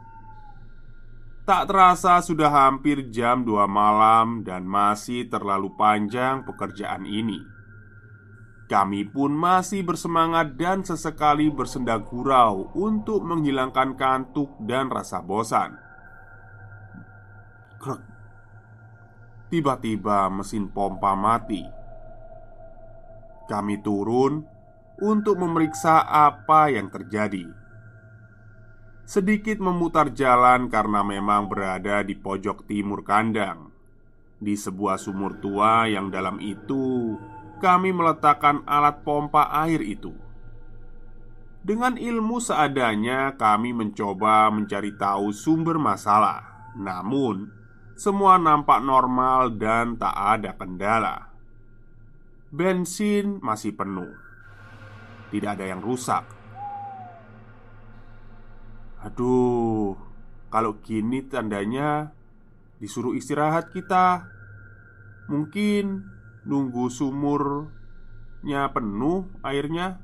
Tak 1.47 1.71
terasa 1.71 2.19
sudah 2.27 2.51
hampir 2.51 3.07
jam 3.15 3.47
2 3.47 3.71
malam 3.71 4.43
dan 4.43 4.67
masih 4.67 5.31
terlalu 5.31 5.71
panjang 5.79 6.43
pekerjaan 6.43 7.07
ini 7.07 7.56
Kami 8.67 9.07
pun 9.07 9.31
masih 9.31 9.87
bersemangat 9.87 10.59
dan 10.59 10.83
sesekali 10.83 11.47
bersenda 11.55 12.03
gurau 12.03 12.75
untuk 12.75 13.23
menghilangkan 13.23 13.95
kantuk 13.95 14.51
dan 14.59 14.91
rasa 14.91 15.23
bosan. 15.23 15.79
Tiba-tiba 19.47 20.27
mesin 20.35 20.67
pompa 20.67 21.15
mati. 21.15 21.63
Kami 23.47 23.79
turun 23.79 24.43
untuk 24.99 25.39
memeriksa 25.39 26.03
apa 26.03 26.67
yang 26.67 26.91
terjadi. 26.91 27.47
Sedikit 29.07 29.63
memutar 29.63 30.11
jalan 30.11 30.67
karena 30.67 31.07
memang 31.07 31.47
berada 31.47 32.03
di 32.03 32.19
pojok 32.19 32.67
timur 32.67 33.07
kandang, 33.07 33.71
di 34.43 34.59
sebuah 34.59 34.99
sumur 34.99 35.39
tua 35.39 35.87
yang 35.87 36.11
dalam 36.11 36.43
itu 36.43 37.15
kami 37.59 37.93
meletakkan 37.93 38.63
alat 38.69 39.03
pompa 39.03 39.49
air 39.65 39.81
itu. 39.83 40.13
Dengan 41.67 41.99
ilmu 41.99 42.39
seadanya, 42.39 43.35
kami 43.35 43.75
mencoba 43.75 44.49
mencari 44.55 44.95
tahu 44.95 45.35
sumber 45.35 45.83
masalah. 45.83 46.71
Namun, 46.79 47.51
semua 47.99 48.39
nampak 48.39 48.79
normal 48.85 49.59
dan 49.59 49.99
tak 49.99 50.15
ada 50.15 50.55
kendala. 50.55 51.35
Bensin 52.55 53.43
masih 53.43 53.75
penuh 53.75 54.27
tidak 55.31 55.59
ada 55.59 55.65
yang 55.69 55.83
rusak. 55.83 56.25
Aduh, 59.03 59.95
kalau 60.51 60.79
gini 60.83 61.23
tandanya 61.27 62.11
disuruh 62.81 63.15
istirahat 63.15 63.71
kita. 63.71 64.27
Mungkin 65.27 66.07
nunggu 66.47 66.87
sumurnya 66.89 68.71
penuh 68.71 69.27
airnya. 69.43 70.01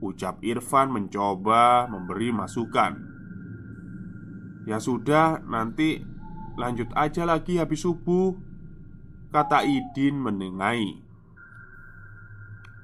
Ucap 0.00 0.40
Irfan 0.44 0.92
mencoba 0.92 1.88
memberi 1.88 2.32
masukan. 2.32 2.92
Ya 4.64 4.80
sudah, 4.80 5.44
nanti 5.44 6.00
lanjut 6.56 6.88
aja 6.96 7.28
lagi 7.28 7.60
habis 7.60 7.84
subuh, 7.84 8.32
kata 9.32 9.64
Idin 9.64 10.16
menengahi. 10.20 11.04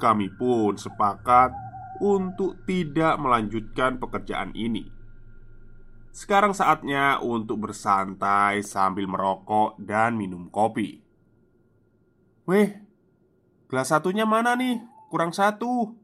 Kami 0.01 0.33
pun 0.33 0.81
sepakat 0.81 1.53
untuk 2.01 2.64
tidak 2.64 3.21
melanjutkan 3.21 4.01
pekerjaan 4.01 4.57
ini. 4.57 4.88
Sekarang 6.11 6.57
saatnya 6.57 7.21
untuk 7.21 7.69
bersantai 7.69 8.64
sambil 8.64 9.05
merokok 9.05 9.77
dan 9.77 10.16
minum 10.16 10.49
kopi. 10.49 11.10
Weh, 12.51 12.75
gelas 13.71 13.95
satunya 13.95 14.27
mana 14.27 14.59
nih? 14.59 14.83
Kurang 15.07 15.31
satu, 15.31 15.95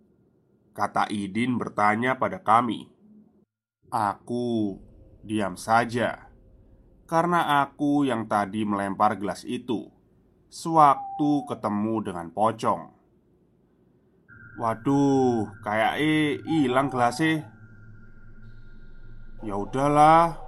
kata 0.79 1.11
Idin 1.11 1.59
bertanya 1.59 2.15
pada 2.15 2.39
kami. 2.39 2.87
Aku 3.91 4.79
diam 5.27 5.59
saja 5.59 6.31
karena 7.11 7.67
aku 7.67 8.07
yang 8.07 8.31
tadi 8.31 8.63
melempar 8.63 9.19
gelas 9.19 9.43
itu 9.43 9.91
sewaktu 10.47 11.51
ketemu 11.51 11.95
dengan 12.07 12.31
pocong. 12.31 12.95
Waduh, 14.63 15.51
kayak 15.67 15.99
eh 15.99 16.39
hilang 16.47 16.95
gelasnya. 16.95 17.43
Ya 19.43 19.59
udahlah, 19.59 20.39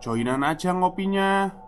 joinan 0.00 0.40
aja 0.40 0.72
ngopinya. 0.72 1.65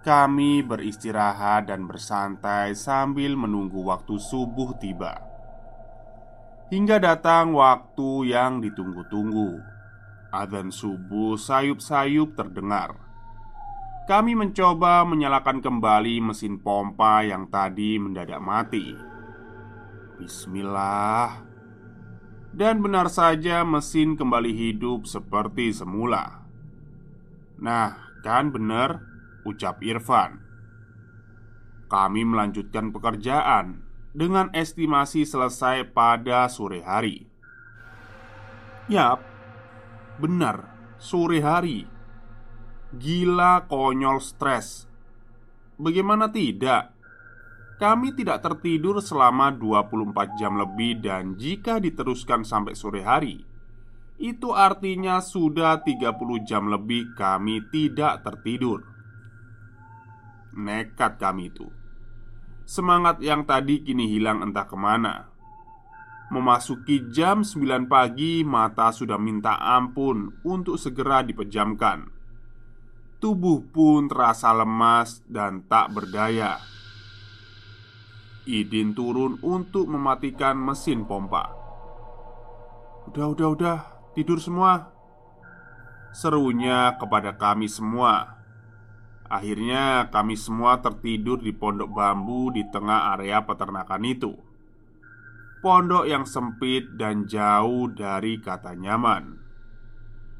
Kami 0.00 0.64
beristirahat 0.64 1.68
dan 1.68 1.84
bersantai 1.84 2.72
sambil 2.72 3.36
menunggu 3.36 3.84
waktu 3.84 4.16
subuh 4.16 4.80
tiba. 4.80 5.20
Hingga 6.72 7.04
datang 7.04 7.52
waktu 7.52 8.32
yang 8.32 8.64
ditunggu-tunggu. 8.64 9.60
Adzan 10.32 10.72
subuh 10.72 11.36
sayup-sayup 11.36 12.32
terdengar. 12.32 12.96
Kami 14.08 14.32
mencoba 14.32 15.04
menyalakan 15.04 15.60
kembali 15.60 16.32
mesin 16.32 16.56
pompa 16.64 17.20
yang 17.20 17.52
tadi 17.52 18.00
mendadak 18.00 18.40
mati. 18.40 18.96
Bismillah 20.20 21.40
Dan 22.52 22.84
benar 22.84 23.08
saja 23.08 23.64
mesin 23.64 24.20
kembali 24.20 24.52
hidup 24.52 25.08
seperti 25.08 25.72
semula 25.72 26.44
Nah, 27.56 27.96
kan 28.20 28.52
benar 28.52 29.09
Ucap 29.44 29.80
Irfan. 29.84 30.40
Kami 31.90 32.22
melanjutkan 32.22 32.94
pekerjaan 32.94 33.82
Dengan 34.10 34.50
estimasi 34.54 35.22
selesai 35.22 35.90
pada 35.94 36.50
sore 36.50 36.82
hari. 36.82 37.26
Yap 38.90 39.22
Benar 40.18 40.66
Sore 41.00 41.40
hari. 41.40 41.88
Gila 42.92 43.70
konyol 43.70 44.18
stres. 44.20 44.84
Bagaimana 45.80 46.28
tidak? 46.28 46.92
Kami 47.80 48.12
tidak 48.12 48.44
tertidur 48.44 49.00
selama 49.00 49.48
24 49.56 50.36
jam 50.36 50.60
lebih 50.60 51.00
dan 51.00 51.40
jika 51.40 51.80
diteruskan 51.80 52.44
sampai 52.44 52.76
sore 52.76 53.00
hari 53.00 53.40
Itu 54.20 54.52
artinya 54.52 55.24
sudah 55.24 55.80
30 55.80 56.20
jam 56.44 56.68
lebih 56.68 57.16
kami 57.16 57.64
tidak 57.72 58.20
tertidur 58.20 58.89
Nekat 60.56 61.18
kami 61.20 61.50
itu 61.52 61.68
Semangat 62.66 63.18
yang 63.22 63.46
tadi 63.46 63.82
kini 63.82 64.10
hilang 64.10 64.42
entah 64.42 64.66
ke 64.66 64.74
mana 64.78 65.30
Memasuki 66.30 67.10
jam 67.10 67.42
9 67.42 67.90
pagi 67.90 68.46
mata 68.46 68.94
sudah 68.94 69.18
minta 69.18 69.58
ampun 69.58 70.42
untuk 70.46 70.78
segera 70.78 71.26
dipejamkan 71.26 72.06
Tubuh 73.18 73.66
pun 73.68 74.08
terasa 74.08 74.54
lemas 74.54 75.20
dan 75.26 75.66
tak 75.66 75.92
berdaya 75.92 76.70
Idin 78.48 78.96
turun 78.96 79.36
untuk 79.44 79.84
mematikan 79.84 80.56
mesin 80.56 81.04
pompa. 81.04 81.52
"Udah, 83.06 83.30
udah, 83.36 83.48
udah, 83.52 83.78
tidur 84.16 84.40
semua!" 84.40 84.90
Serunya 86.10 86.96
kepada 86.96 87.36
kami 87.36 87.68
semua. 87.68 88.39
Akhirnya, 89.30 90.10
kami 90.10 90.34
semua 90.34 90.82
tertidur 90.82 91.38
di 91.38 91.54
pondok 91.54 91.94
bambu 91.94 92.50
di 92.50 92.66
tengah 92.66 93.14
area 93.14 93.46
peternakan 93.46 94.02
itu. 94.02 94.34
Pondok 95.62 96.04
yang 96.10 96.26
sempit 96.26 96.98
dan 96.98 97.30
jauh 97.30 97.86
dari 97.94 98.42
kata 98.42 98.74
nyaman. 98.74 99.38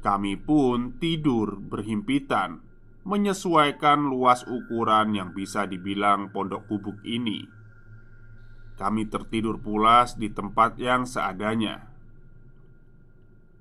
Kami 0.03 0.35
pun 0.35 0.99
tidur 0.99 1.55
berhimpitan, 1.55 2.59
menyesuaikan 3.07 4.11
luas 4.11 4.43
ukuran 4.43 5.15
yang 5.15 5.29
bisa 5.31 5.63
dibilang 5.63 6.33
pondok 6.35 6.67
kubuk 6.67 6.99
ini 7.07 7.61
kami 8.81 9.05
tertidur 9.05 9.61
pulas 9.61 10.17
di 10.17 10.33
tempat 10.33 10.73
yang 10.81 11.05
seadanya. 11.05 11.85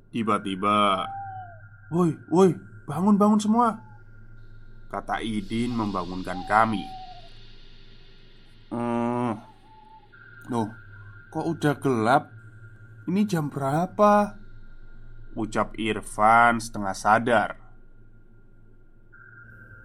Tiba-tiba, 0.08 1.04
"Woi, 1.92 2.16
woi, 2.32 2.56
bangun-bangun 2.88 3.36
semua!" 3.36 3.89
Kata 4.90 5.22
Idin 5.22 5.70
membangunkan 5.78 6.42
kami. 6.50 6.82
Hmm, 8.74 9.38
loh, 10.50 10.68
kok 11.30 11.46
udah 11.46 11.74
gelap? 11.78 12.24
Ini 13.06 13.22
jam 13.26 13.46
berapa? 13.46 14.40
Ucap 15.38 15.78
Irfan 15.78 16.58
setengah 16.58 16.90
sadar 16.90 17.50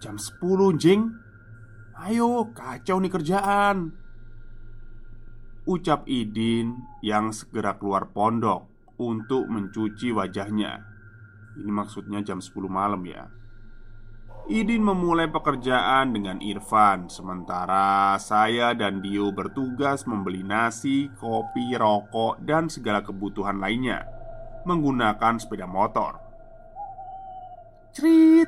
Jam 0.02 0.18
10 0.18 0.42
jing 0.74 1.14
Ayo 2.02 2.50
kacau 2.50 2.98
nih 2.98 3.10
kerjaan 3.14 3.94
Ucap 5.70 6.02
Idin 6.10 6.82
yang 6.98 7.30
segera 7.30 7.78
keluar 7.78 8.10
pondok 8.10 8.66
untuk 8.98 9.46
mencuci 9.46 10.10
wajahnya 10.10 10.82
Ini 11.62 11.70
maksudnya 11.70 12.26
jam 12.26 12.42
10 12.42 12.50
malam 12.66 13.06
ya 13.06 13.30
Idin 14.46 14.78
memulai 14.78 15.26
pekerjaan 15.26 16.14
dengan 16.14 16.38
Irfan 16.38 17.10
Sementara 17.10 18.14
saya 18.22 18.78
dan 18.78 19.02
Dio 19.02 19.34
bertugas 19.34 20.06
membeli 20.06 20.46
nasi, 20.46 21.10
kopi, 21.18 21.74
rokok, 21.74 22.38
dan 22.46 22.70
segala 22.70 23.02
kebutuhan 23.02 23.58
lainnya 23.58 24.06
Menggunakan 24.62 25.42
sepeda 25.42 25.66
motor 25.66 26.22
Cerit 27.90 28.46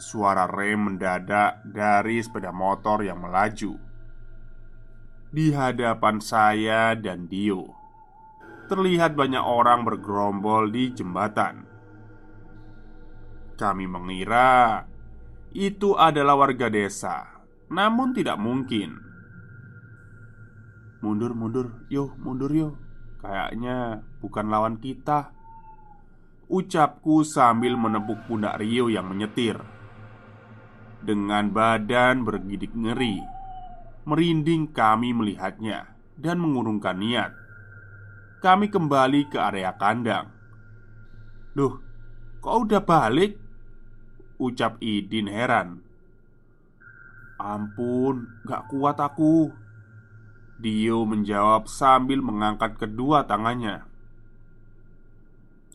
Suara 0.00 0.48
rem 0.48 0.88
mendadak 0.88 1.60
dari 1.68 2.24
sepeda 2.24 2.48
motor 2.48 3.04
yang 3.04 3.20
melaju 3.20 3.88
di 5.28 5.52
hadapan 5.52 6.24
saya 6.24 6.96
dan 6.96 7.28
Dio. 7.28 7.76
Terlihat 8.68 9.12
banyak 9.12 9.44
orang 9.44 9.84
bergerombol 9.84 10.72
di 10.72 10.92
jembatan. 10.92 11.67
Kami 13.58 13.90
mengira 13.90 14.86
itu 15.50 15.98
adalah 15.98 16.38
warga 16.38 16.70
desa, 16.70 17.42
namun 17.66 18.14
tidak 18.14 18.38
mungkin. 18.38 18.94
Mundur, 21.02 21.34
mundur, 21.34 21.66
yo, 21.90 22.14
mundur, 22.22 22.54
yo. 22.54 22.78
Kayaknya 23.18 24.06
bukan 24.22 24.46
lawan 24.46 24.78
kita. 24.78 25.34
Ucapku 26.48 27.26
sambil 27.26 27.76
menepuk 27.76 28.24
pundak 28.24 28.56
Rio 28.56 28.88
yang 28.88 29.04
menyetir 29.12 29.60
Dengan 31.04 31.52
badan 31.52 32.24
bergidik 32.24 32.72
ngeri 32.72 33.20
Merinding 34.08 34.72
kami 34.72 35.12
melihatnya 35.12 35.92
dan 36.16 36.40
mengurungkan 36.40 36.96
niat. 36.96 37.36
Kami 38.40 38.72
kembali 38.72 39.28
ke 39.28 39.36
area 39.36 39.76
kandang. 39.76 40.32
"Loh, 41.52 41.84
kok 42.40 42.56
udah 42.64 42.80
balik?" 42.80 43.47
Ucap 44.38 44.78
Idin 44.78 45.26
heran. 45.26 45.82
"Ampun, 47.38 48.26
gak 48.46 48.70
kuat 48.70 49.02
aku." 49.02 49.50
Dio 50.58 51.06
menjawab 51.06 51.70
sambil 51.70 52.18
mengangkat 52.18 52.78
kedua 52.78 53.26
tangannya. 53.26 53.86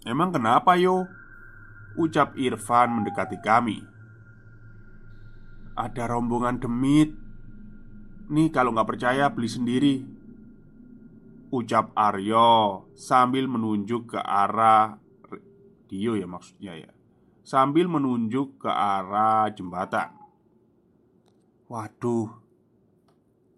"Emang 0.04 0.36
kenapa, 0.36 0.76
Yo?" 0.76 1.08
ucap 1.96 2.36
Irfan 2.36 3.00
mendekati 3.00 3.38
kami. 3.40 3.84
"Ada 5.78 6.10
rombongan 6.10 6.58
demit 6.58 7.24
Nih 8.34 8.50
kalau 8.56 8.72
nggak 8.72 8.88
percaya 8.96 9.28
beli 9.28 9.50
sendiri 9.52 9.96
Ucap 11.54 11.92
Aryo 11.94 12.88
sambil 12.96 13.46
menunjuk 13.52 14.16
ke 14.16 14.20
arah 14.22 14.98
Dio 15.92 16.18
ya 16.18 16.26
maksudnya 16.26 16.74
ya 16.88 16.92
Sambil 17.44 17.92
menunjuk 17.92 18.64
ke 18.64 18.72
arah 18.72 19.52
jembatan. 19.52 20.16
Waduh 21.68 22.32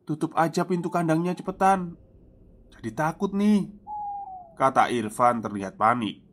Tutup 0.06 0.38
aja 0.38 0.66
pintu 0.66 0.94
kandangnya 0.94 1.34
cepetan. 1.34 1.98
Jadi 2.78 2.90
takut 2.94 3.34
nih 3.34 3.86
Kata 4.56 4.88
Irfan 4.88 5.44
terlihat 5.44 5.76
panik. 5.76 6.24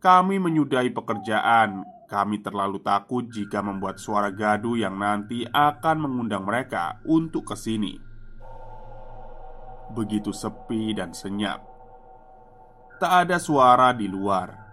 Kami 0.00 0.40
menyudahi 0.40 0.88
pekerjaan. 0.96 1.84
Kami 2.08 2.40
terlalu 2.40 2.80
takut 2.80 3.28
jika 3.28 3.60
membuat 3.60 4.00
suara 4.00 4.32
gaduh 4.32 4.74
yang 4.74 4.96
nanti 4.96 5.44
akan 5.46 5.96
mengundang 6.08 6.42
mereka 6.42 6.98
untuk 7.06 7.52
ke 7.52 7.54
sini. 7.54 8.00
Begitu 9.94 10.34
sepi 10.34 10.96
dan 10.96 11.14
senyap, 11.14 11.62
tak 12.98 13.28
ada 13.28 13.38
suara 13.38 13.94
di 13.94 14.10
luar. 14.10 14.69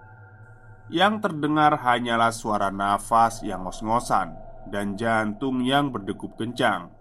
Yang 0.87 1.27
terdengar 1.27 1.83
hanyalah 1.83 2.31
suara 2.31 2.71
nafas 2.71 3.43
yang 3.43 3.67
ngos-ngosan 3.67 4.31
dan 4.71 4.95
jantung 4.95 5.59
yang 5.59 5.91
berdegup 5.91 6.39
kencang. 6.39 6.91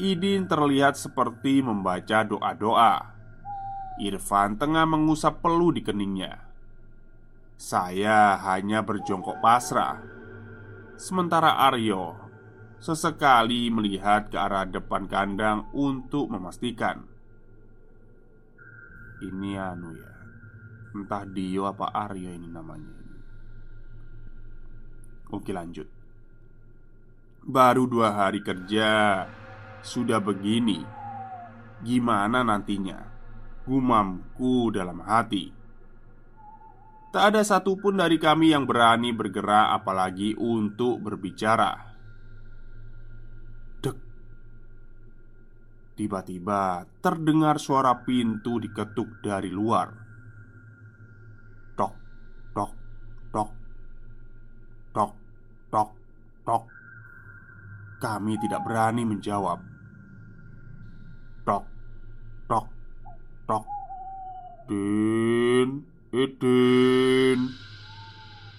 Idin 0.00 0.48
terlihat 0.48 0.96
seperti 0.96 1.60
membaca 1.60 2.24
doa-doa. 2.24 3.12
Irfan 3.98 4.56
tengah 4.56 4.86
mengusap 4.86 5.42
peluh 5.42 5.74
di 5.74 5.82
keningnya. 5.82 6.48
Saya 7.58 8.38
hanya 8.38 8.86
berjongkok 8.86 9.42
pasrah 9.42 9.98
Sementara 10.94 11.58
Aryo 11.66 12.14
Sesekali 12.78 13.66
melihat 13.66 14.30
ke 14.30 14.38
arah 14.38 14.62
depan 14.62 15.10
kandang 15.10 15.66
untuk 15.74 16.30
memastikan 16.30 17.02
Ini 19.18 19.58
anu 19.58 19.90
ya 19.90 20.17
Entah 20.94 21.24
Dio 21.28 21.68
apa 21.68 21.92
Aryo 21.92 22.32
ini 22.32 22.48
namanya 22.48 23.08
Oke 25.28 25.52
lanjut. 25.52 25.84
Baru 27.44 27.84
dua 27.84 28.16
hari 28.16 28.40
kerja. 28.40 29.24
Sudah 29.84 30.24
begini. 30.24 30.80
Gimana 31.84 32.40
nantinya? 32.40 32.96
Gumamku 33.68 34.72
dalam 34.72 35.04
hati. 35.04 35.52
Tak 37.12 37.24
ada 37.32 37.40
satupun 37.44 38.00
dari 38.00 38.20
kami 38.20 38.52
yang 38.52 38.68
berani 38.68 39.12
bergerak, 39.16 39.80
apalagi 39.80 40.36
untuk 40.36 41.00
berbicara. 41.00 41.72
Dek, 43.80 43.96
tiba-tiba 45.96 46.84
terdengar 47.00 47.56
suara 47.60 47.96
pintu 48.04 48.60
diketuk 48.60 49.24
dari 49.24 49.48
luar. 49.48 50.07
Tok, 55.72 55.90
tok. 56.44 56.64
Kami 57.98 58.38
tidak 58.42 58.62
berani 58.64 59.02
menjawab. 59.02 59.58
Tok, 61.44 61.64
tok, 62.46 62.66
tok, 63.48 63.64
din. 64.68 65.88
Idin 66.08 67.52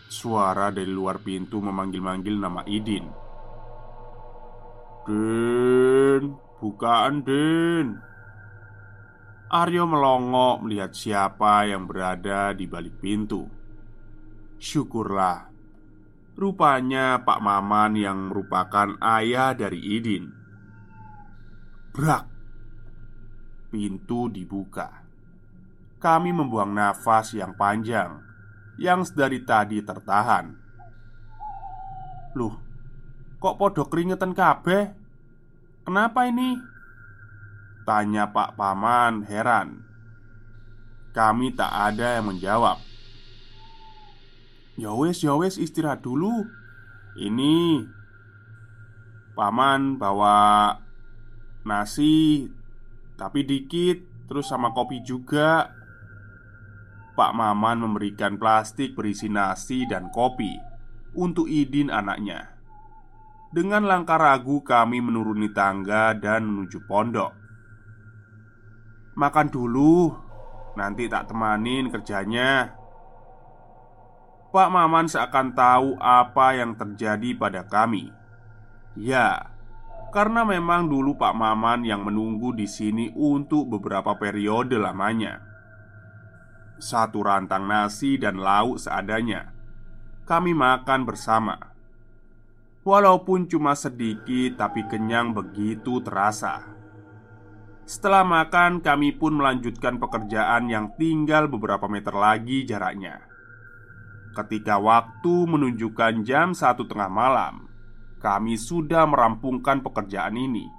Suara 0.05 0.69
dari 0.69 0.93
luar 0.93 1.17
pintu 1.17 1.57
memanggil-manggil 1.65 2.37
nama 2.37 2.61
Idin 2.69 3.09
Din 5.09 6.23
Bukaan 6.61 7.25
Din 7.25 7.87
Aryo 9.49 9.89
melongok 9.89 10.61
melihat 10.61 10.93
siapa 10.93 11.65
yang 11.65 11.89
berada 11.89 12.53
di 12.53 12.69
balik 12.69 13.01
pintu 13.01 13.49
Syukurlah 14.61 15.49
Rupanya 16.39 17.19
Pak 17.19 17.43
Maman 17.43 17.99
yang 17.99 18.31
merupakan 18.31 18.95
ayah 19.03 19.51
dari 19.51 19.75
Idin. 19.75 20.31
Brak. 21.91 22.31
Pintu 23.67 24.31
dibuka. 24.31 25.03
Kami 25.99 26.31
membuang 26.31 26.71
nafas 26.71 27.35
yang 27.35 27.59
panjang 27.59 28.23
Yang 28.79 29.11
dari 29.19 29.43
tadi 29.43 29.83
tertahan. 29.83 30.55
Loh, 32.39 32.55
kok 33.43 33.59
podok 33.59 33.91
keringetan 33.91 34.31
kabeh? 34.31 34.95
Kenapa 35.83 36.23
ini? 36.23 36.55
Tanya 37.83 38.31
Pak 38.31 38.55
Paman 38.55 39.27
heran. 39.27 39.83
Kami 41.11 41.51
tak 41.51 41.67
ada 41.67 42.15
yang 42.15 42.31
menjawab 42.31 42.88
Ya 44.79 44.95
ya 44.95 45.35
wes 45.35 45.59
istirahat 45.59 45.99
dulu 45.99 46.47
Ini 47.19 47.83
Paman 49.35 49.99
bawa 49.99 50.71
nasi 51.67 52.47
Tapi 53.19 53.43
dikit 53.43 53.99
Terus 54.31 54.47
sama 54.47 54.71
kopi 54.71 55.03
juga 55.03 55.75
Pak 57.19 57.35
Maman 57.35 57.83
memberikan 57.83 58.39
plastik 58.39 58.95
berisi 58.95 59.27
nasi 59.27 59.83
dan 59.83 60.07
kopi 60.07 60.55
untuk 61.19 61.51
Idin 61.51 61.91
anaknya. 61.91 62.55
Dengan 63.51 63.83
langkah 63.83 64.15
ragu, 64.15 64.63
kami 64.63 65.03
menuruni 65.03 65.51
tangga 65.51 66.15
dan 66.15 66.47
menuju 66.47 66.87
pondok. 66.87 67.35
Makan 69.19 69.47
dulu, 69.51 70.15
nanti 70.79 71.11
tak 71.11 71.27
temanin 71.27 71.91
kerjanya. 71.91 72.78
Pak 74.49 74.69
Maman 74.73 75.05
seakan 75.05 75.53
tahu 75.53 75.89
apa 76.01 76.57
yang 76.57 76.73
terjadi 76.73 77.37
pada 77.37 77.61
kami. 77.65 78.09
Ya, 78.97 79.53
karena 80.09 80.41
memang 80.41 80.89
dulu 80.89 81.13
Pak 81.17 81.37
Maman 81.37 81.85
yang 81.85 82.01
menunggu 82.01 82.51
di 82.57 82.65
sini 82.65 83.13
untuk 83.13 83.69
beberapa 83.69 84.17
periode 84.17 84.75
lamanya 84.81 85.49
satu 86.79 87.21
rantang 87.21 87.67
nasi 87.67 88.15
dan 88.15 88.39
lauk 88.39 88.79
seadanya. 88.79 89.51
Kami 90.23 90.55
makan 90.55 91.03
bersama. 91.03 91.59
Walaupun 92.87 93.45
cuma 93.51 93.75
sedikit, 93.75 94.55
tapi 94.55 94.87
kenyang 94.87 95.35
begitu 95.35 95.99
terasa. 95.99 96.63
Setelah 97.83 98.23
makan, 98.23 98.79
kami 98.79 99.13
pun 99.13 99.35
melanjutkan 99.35 99.99
pekerjaan 99.99 100.71
yang 100.71 100.95
tinggal 100.95 101.51
beberapa 101.51 101.85
meter 101.91 102.15
lagi 102.15 102.63
jaraknya. 102.63 103.28
Ketika 104.37 104.77
waktu 104.77 105.49
menunjukkan 105.49 106.21
jam 106.21 106.53
satu 106.53 106.85
tengah 106.85 107.09
malam, 107.09 107.65
kami 108.21 108.59
sudah 108.59 109.09
merampungkan 109.09 109.81
pekerjaan 109.81 110.37
ini. 110.37 110.69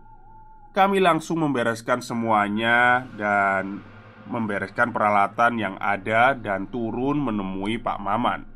Kami 0.70 1.02
langsung 1.02 1.42
membereskan 1.42 1.98
semuanya 1.98 3.02
dan 3.18 3.82
membereskan 4.30 4.94
peralatan 4.94 5.58
yang 5.58 5.74
ada 5.82 6.38
dan 6.38 6.70
turun 6.70 7.18
menemui 7.18 7.82
Pak 7.82 7.98
Maman. 7.98 8.46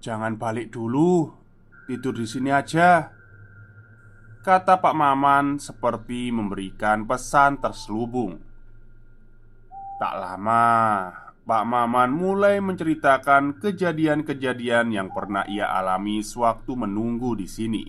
"Jangan 0.00 0.40
balik 0.40 0.72
dulu, 0.72 1.28
tidur 1.84 2.16
di 2.16 2.24
sini 2.24 2.48
aja," 2.48 3.12
kata 4.40 4.80
Pak 4.80 4.96
Maman 4.96 5.60
seperti 5.60 6.32
memberikan 6.32 7.04
pesan 7.04 7.60
terselubung. 7.60 8.40
Tak 10.00 10.14
lama, 10.18 10.66
Pak 11.42 11.64
Maman 11.66 12.14
mulai 12.14 12.62
menceritakan 12.62 13.58
kejadian-kejadian 13.58 14.94
yang 14.94 15.10
pernah 15.10 15.42
ia 15.50 15.66
alami 15.74 16.22
sewaktu 16.22 16.78
menunggu 16.78 17.34
di 17.34 17.50
sini. 17.50 17.84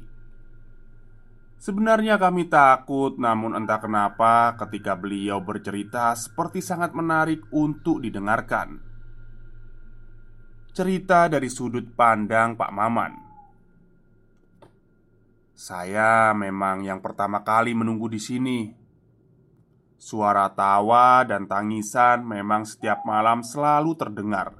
Sebenarnya 1.62 2.18
kami 2.18 2.50
takut, 2.50 3.16
namun 3.22 3.54
entah 3.54 3.78
kenapa, 3.78 4.58
ketika 4.58 4.98
beliau 4.98 5.40
bercerita 5.40 6.12
seperti 6.18 6.60
sangat 6.60 6.98
menarik 6.98 7.46
untuk 7.54 8.02
didengarkan. 8.02 8.82
Cerita 10.74 11.30
dari 11.30 11.48
sudut 11.48 11.94
pandang 11.94 12.58
Pak 12.58 12.72
Maman. 12.74 13.14
Saya 15.54 16.34
memang 16.34 16.82
yang 16.84 17.00
pertama 17.00 17.46
kali 17.46 17.78
menunggu 17.78 18.10
di 18.10 18.18
sini 18.18 18.83
Suara 20.04 20.52
tawa 20.52 21.24
dan 21.24 21.48
tangisan 21.48 22.28
memang 22.28 22.68
setiap 22.68 23.08
malam 23.08 23.40
selalu 23.40 23.96
terdengar 23.96 24.52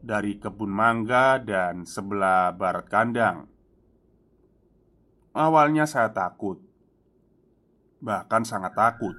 dari 0.00 0.40
kebun 0.40 0.72
mangga 0.72 1.36
dan 1.36 1.84
sebelah 1.84 2.56
barat 2.56 2.88
kandang. 2.88 3.44
Awalnya 5.36 5.84
saya 5.84 6.08
takut, 6.08 6.56
bahkan 8.00 8.48
sangat 8.48 8.72
takut. 8.72 9.12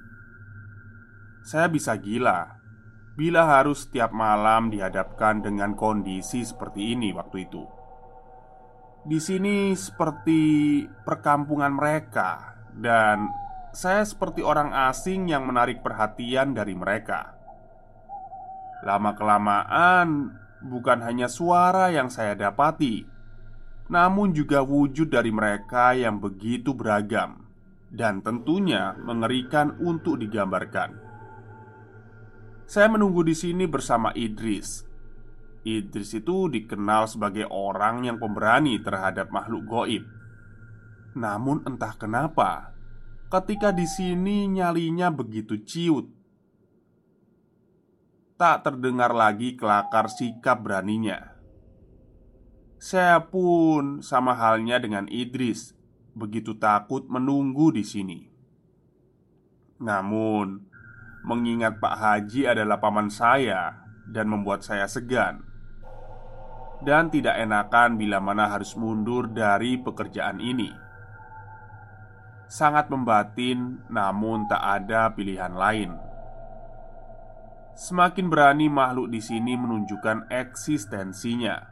Saya 1.45 1.69
bisa 1.69 1.93
gila 2.01 2.49
bila 3.13 3.45
harus 3.61 3.85
setiap 3.85 4.09
malam 4.09 4.73
dihadapkan 4.73 5.45
dengan 5.45 5.77
kondisi 5.77 6.49
seperti 6.49 6.97
ini 6.97 7.13
waktu 7.13 7.45
itu. 7.45 7.61
Di 9.05 9.21
sini 9.21 9.77
seperti 9.77 10.81
perkampungan 11.05 11.77
mereka, 11.77 12.57
dan 12.73 13.29
saya 13.75 14.01
seperti 14.05 14.41
orang 14.41 14.73
asing 14.89 15.29
yang 15.29 15.45
menarik 15.45 15.85
perhatian 15.85 16.57
dari 16.57 16.73
mereka. 16.73 17.37
Lama-kelamaan, 18.81 20.33
bukan 20.63 20.99
hanya 21.03 21.27
suara 21.27 21.91
yang 21.91 22.07
saya 22.07 22.33
dapati, 22.33 23.03
namun 23.91 24.31
juga 24.31 24.63
wujud 24.63 25.11
dari 25.11 25.29
mereka 25.33 25.97
yang 25.97 26.21
begitu 26.21 26.71
beragam 26.71 27.49
dan 27.89 28.21
tentunya 28.21 28.93
mengerikan 29.01 29.73
untuk 29.81 30.21
digambarkan. 30.21 30.93
Saya 32.69 32.85
menunggu 32.85 33.25
di 33.25 33.33
sini 33.33 33.65
bersama 33.65 34.13
Idris. 34.13 34.85
Idris 35.65 36.13
itu 36.13 36.47
dikenal 36.47 37.09
sebagai 37.09 37.49
orang 37.49 38.05
yang 38.05 38.21
pemberani 38.21 38.77
terhadap 38.77 39.33
makhluk 39.33 39.65
goib. 39.65 40.05
Namun, 41.17 41.65
entah 41.65 41.97
kenapa, 41.97 42.77
Ketika 43.29 43.69
di 43.69 43.85
sini 43.85 44.49
nyalinya 44.49 45.13
begitu 45.13 45.61
ciut. 45.61 46.09
Tak 48.41 48.65
terdengar 48.65 49.13
lagi 49.13 49.53
kelakar 49.53 50.09
sikap 50.09 50.65
beraninya. 50.65 51.37
Saya 52.81 53.21
pun 53.29 54.01
sama 54.01 54.33
halnya 54.33 54.81
dengan 54.81 55.05
Idris 55.11 55.77
Begitu 56.17 56.57
takut 56.57 57.05
menunggu 57.05 57.69
di 57.69 57.85
sini. 57.85 58.25
Namun 59.77 60.65
Mengingat 61.21 61.77
Pak 61.77 61.95
Haji 62.01 62.49
adalah 62.49 62.81
paman 62.81 63.13
saya 63.13 63.85
Dan 64.09 64.25
membuat 64.25 64.65
saya 64.65 64.89
segan. 64.89 65.45
Dan 66.81 67.13
tidak 67.13 67.37
enakan 67.37 67.93
bila 67.93 68.17
mana 68.17 68.49
harus 68.49 68.73
mundur 68.73 69.29
dari 69.29 69.77
pekerjaan 69.77 70.41
ini 70.41 70.88
sangat 72.49 72.89
membatin, 72.89 73.77
namun 73.93 74.49
tak 74.49 74.59
ada 74.59 75.13
pilihan 75.13 75.53
lain. 75.53 75.93
Semakin 77.77 78.27
berani 78.27 78.67
makhluk 78.67 79.13
di 79.13 79.21
sini 79.21 79.55
menunjukkan 79.55 80.27
eksistensinya, 80.33 81.63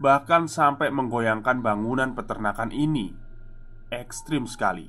bahkan 0.00 0.46
sampai 0.46 0.88
menggoyangkan 0.88 1.60
bangunan 1.60 2.14
peternakan 2.14 2.72
ini. 2.72 3.12
Ekstrim 3.92 4.46
sekali. 4.46 4.88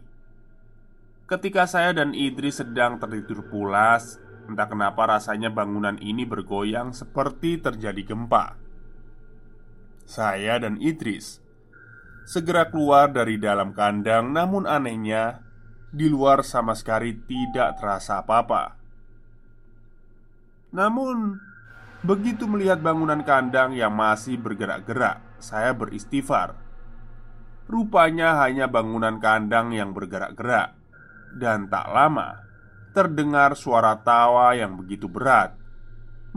Ketika 1.25 1.65
saya 1.65 1.91
dan 1.91 2.13
Idris 2.13 2.61
sedang 2.61 3.01
tertidur 3.01 3.49
pulas, 3.49 4.21
entah 4.47 4.69
kenapa 4.69 5.17
rasanya 5.17 5.49
bangunan 5.51 5.97
ini 5.99 6.23
bergoyang 6.23 6.93
seperti 6.93 7.59
terjadi 7.59 8.13
gempa. 8.13 8.55
Saya 10.09 10.57
dan 10.57 10.81
Idris 10.81 11.48
segera 12.29 12.69
keluar 12.69 13.09
dari 13.09 13.41
dalam 13.41 13.73
kandang, 13.73 14.29
namun 14.29 14.69
anehnya 14.69 15.41
di 15.89 16.05
luar 16.05 16.45
sama 16.45 16.77
sekali 16.77 17.17
tidak 17.25 17.81
terasa 17.81 18.21
apa-apa. 18.21 18.77
Namun, 20.69 21.41
begitu 22.05 22.45
melihat 22.45 22.85
bangunan 22.85 23.25
kandang 23.25 23.73
yang 23.73 23.97
masih 23.97 24.37
bergerak-gerak, 24.37 25.41
saya 25.41 25.73
beristighfar. 25.73 26.53
Rupanya 27.65 28.37
hanya 28.45 28.69
bangunan 28.69 29.17
kandang 29.17 29.73
yang 29.73 29.97
bergerak-gerak, 29.97 30.77
dan 31.33 31.65
tak 31.65 31.89
lama 31.89 32.45
terdengar 32.93 33.57
suara 33.57 33.97
tawa 34.05 34.53
yang 34.53 34.77
begitu 34.77 35.09
berat, 35.09 35.57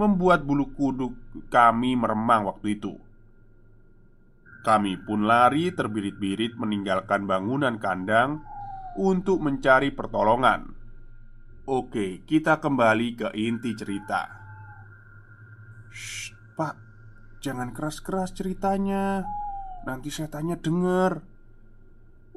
membuat 0.00 0.40
bulu 0.40 0.72
kuduk 0.72 1.12
kami 1.52 2.00
meremang 2.00 2.48
waktu 2.48 2.80
itu. 2.80 2.96
Kami 4.62 4.94
pun 4.94 5.26
lari 5.26 5.74
terbirit-birit 5.74 6.54
meninggalkan 6.54 7.26
bangunan 7.26 7.82
kandang 7.82 8.46
untuk 8.94 9.42
mencari 9.42 9.90
pertolongan. 9.90 10.70
Oke, 11.66 12.22
kita 12.22 12.62
kembali 12.62 13.08
ke 13.18 13.28
inti 13.34 13.74
cerita. 13.74 14.30
Shh, 15.90 16.30
Pak, 16.54 16.78
jangan 17.42 17.74
keras-keras 17.74 18.30
ceritanya. 18.38 19.26
Nanti 19.82 20.14
saya 20.14 20.30
tanya 20.30 20.54
denger. 20.54 21.26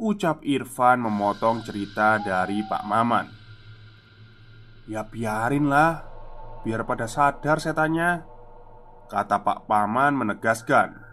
Ucap 0.01 0.41
Irfan 0.41 1.05
memotong 1.05 1.61
cerita 1.61 2.17
dari 2.17 2.65
Pak 2.65 2.83
Maman. 2.89 3.25
Ya 4.89 5.05
biarinlah, 5.05 6.05
biar 6.65 6.89
pada 6.89 7.05
sadar 7.05 7.61
saya 7.61 7.77
tanya. 7.77 8.25
Kata 9.13 9.45
Pak 9.45 9.69
Paman 9.69 10.17
menegaskan 10.17 11.04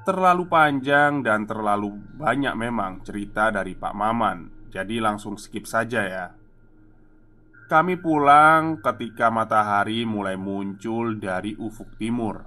Terlalu 0.00 0.48
panjang 0.48 1.20
dan 1.20 1.44
terlalu 1.44 1.92
banyak 2.16 2.56
memang 2.56 3.04
cerita 3.04 3.52
dari 3.52 3.76
Pak 3.76 3.92
Maman. 3.92 4.72
Jadi 4.72 4.96
langsung 4.96 5.36
skip 5.36 5.68
saja 5.68 6.00
ya. 6.08 6.26
Kami 7.68 8.00
pulang 8.00 8.80
ketika 8.80 9.28
matahari 9.28 10.08
mulai 10.08 10.40
muncul 10.40 11.20
dari 11.20 11.52
ufuk 11.52 12.00
timur. 12.00 12.40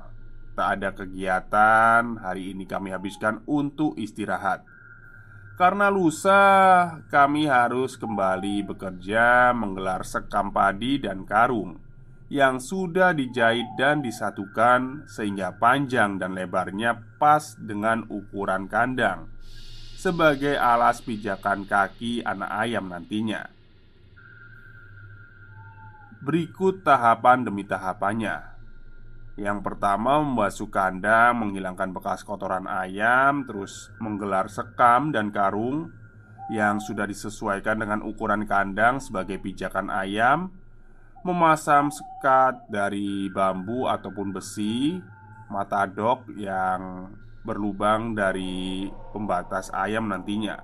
Tak 0.53 0.67
ada 0.81 0.97
kegiatan 0.97 2.17
Hari 2.17 2.57
ini 2.57 2.65
kami 2.65 2.89
habiskan 2.89 3.45
untuk 3.45 4.01
istirahat. 4.01 4.65
Karena 5.53 5.93
lusa 5.93 6.41
kami 7.13 7.45
harus 7.45 7.93
kembali 8.01 8.65
bekerja 8.65 9.53
Menggelar 9.53 10.01
sekam 10.01 10.49
padi 10.49 10.97
dan 10.97 11.21
karung 11.29 11.82
yang 12.33 12.57
sudah 12.57 13.13
dijahit 13.13 13.77
dan 13.77 14.01
disatukan 14.01 15.05
sehingga 15.05 15.53
panjang 15.53 16.17
dan 16.17 16.33
lebarnya 16.33 16.97
pas 17.21 17.53
dengan 17.61 18.09
ukuran 18.09 18.65
kandang 18.65 19.29
sebagai 19.93 20.57
alas 20.57 21.05
pijakan 21.05 21.69
kaki 21.69 22.25
anak 22.25 22.49
ayam 22.49 22.89
nantinya. 22.89 23.53
Berikut 26.25 26.81
tahapan 26.81 27.45
demi 27.45 27.69
tahapannya. 27.69 28.49
Yang 29.37 29.59
pertama 29.61 30.17
membasuh 30.17 30.73
kandang, 30.73 31.37
menghilangkan 31.37 31.93
bekas 31.93 32.25
kotoran 32.25 32.65
ayam, 32.65 33.45
terus 33.45 33.93
menggelar 34.01 34.49
sekam 34.49 35.13
dan 35.13 35.29
karung 35.29 35.93
yang 36.49 36.81
sudah 36.81 37.05
disesuaikan 37.05 37.77
dengan 37.77 38.01
ukuran 38.01 38.49
kandang 38.49 38.97
sebagai 38.97 39.37
pijakan 39.37 39.93
ayam 39.93 40.62
memasang 41.23 41.87
sekat 41.87 42.67
dari 42.67 43.31
bambu 43.31 43.87
ataupun 43.87 44.35
besi 44.35 44.99
matadok 45.47 46.27
yang 46.35 47.07
berlubang 47.47 48.11
dari 48.11 48.91
pembatas 49.15 49.71
ayam 49.71 50.11
nantinya. 50.11 50.59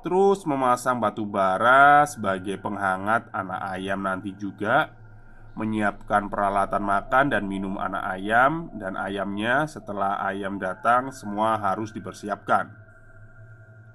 Terus 0.00 0.46
memasang 0.48 0.96
batu 1.02 1.26
bara 1.26 2.06
sebagai 2.08 2.56
penghangat 2.56 3.28
anak 3.36 3.60
ayam 3.76 4.00
nanti 4.00 4.32
juga 4.32 4.96
Menyiapkan 5.50 6.32
peralatan 6.32 6.80
makan 6.80 7.36
dan 7.36 7.44
minum 7.44 7.76
anak 7.76 8.16
ayam 8.16 8.72
Dan 8.72 8.96
ayamnya 8.96 9.68
setelah 9.68 10.16
ayam 10.24 10.56
datang 10.56 11.12
semua 11.12 11.60
harus 11.60 11.92
dipersiapkan. 11.92 12.72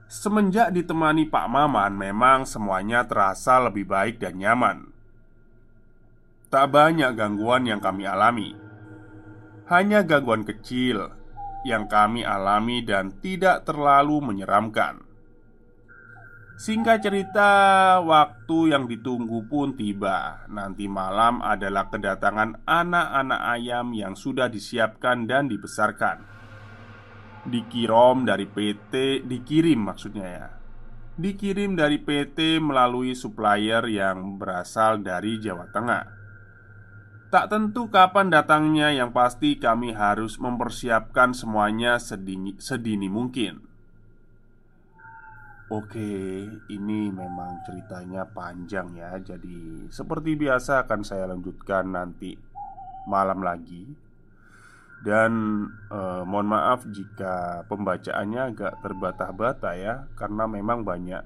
Semenjak 0.05 0.69
ditemani 0.69 1.25
Pak 1.25 1.47
Maman 1.49 1.97
memang 1.97 2.45
semuanya 2.45 3.01
terasa 3.09 3.57
lebih 3.57 3.89
baik 3.89 4.21
dan 4.21 4.37
nyaman 4.37 4.94
Tak 6.49 6.71
banyak 6.71 7.13
gangguan 7.17 7.65
yang 7.65 7.81
kami 7.81 8.05
alami 8.05 8.53
Hanya 9.69 10.05
gangguan 10.05 10.45
kecil 10.45 11.11
yang 11.65 11.89
kami 11.89 12.21
alami 12.21 12.85
dan 12.85 13.17
tidak 13.19 13.65
terlalu 13.65 14.21
menyeramkan 14.21 15.05
Singkat 16.55 17.03
cerita, 17.03 17.51
waktu 17.99 18.71
yang 18.71 18.87
ditunggu 18.87 19.43
pun 19.51 19.75
tiba. 19.75 20.47
Nanti 20.47 20.87
malam 20.87 21.43
adalah 21.43 21.91
kedatangan 21.91 22.63
anak-anak 22.63 23.41
ayam 23.59 23.91
yang 23.91 24.15
sudah 24.15 24.47
disiapkan 24.47 25.27
dan 25.27 25.51
dibesarkan. 25.51 26.23
Dikirim 27.43 28.23
dari 28.23 28.47
PT, 28.47 29.27
dikirim 29.27 29.91
maksudnya 29.91 30.27
ya. 30.31 30.47
Dikirim 31.19 31.75
dari 31.75 31.99
PT 31.99 32.63
melalui 32.63 33.19
supplier 33.19 33.83
yang 33.91 34.39
berasal 34.39 35.03
dari 35.03 35.35
Jawa 35.43 35.67
Tengah. 35.75 36.24
Tak 37.35 37.51
tentu 37.51 37.91
kapan 37.91 38.31
datangnya, 38.31 38.95
yang 38.95 39.11
pasti 39.11 39.59
kami 39.59 39.91
harus 39.91 40.39
mempersiapkan 40.39 41.35
semuanya 41.35 41.99
sedini, 41.99 42.55
sedini 42.55 43.11
mungkin. 43.11 43.59
Oke, 45.67 46.47
ini 46.71 47.11
memang 47.11 47.59
ceritanya 47.67 48.23
panjang 48.23 48.95
ya. 48.95 49.19
Jadi, 49.19 49.91
seperti 49.91 50.39
biasa 50.39 50.87
akan 50.87 51.03
saya 51.03 51.27
lanjutkan 51.27 51.91
nanti 51.91 52.39
malam 53.03 53.43
lagi. 53.43 53.83
Dan 55.03 55.67
eh, 55.91 56.23
mohon 56.23 56.55
maaf 56.55 56.87
jika 56.87 57.67
pembacaannya 57.67 58.55
agak 58.55 58.79
terbata-bata 58.79 59.75
ya, 59.75 60.07
karena 60.15 60.47
memang 60.47 60.87
banyak 60.87 61.19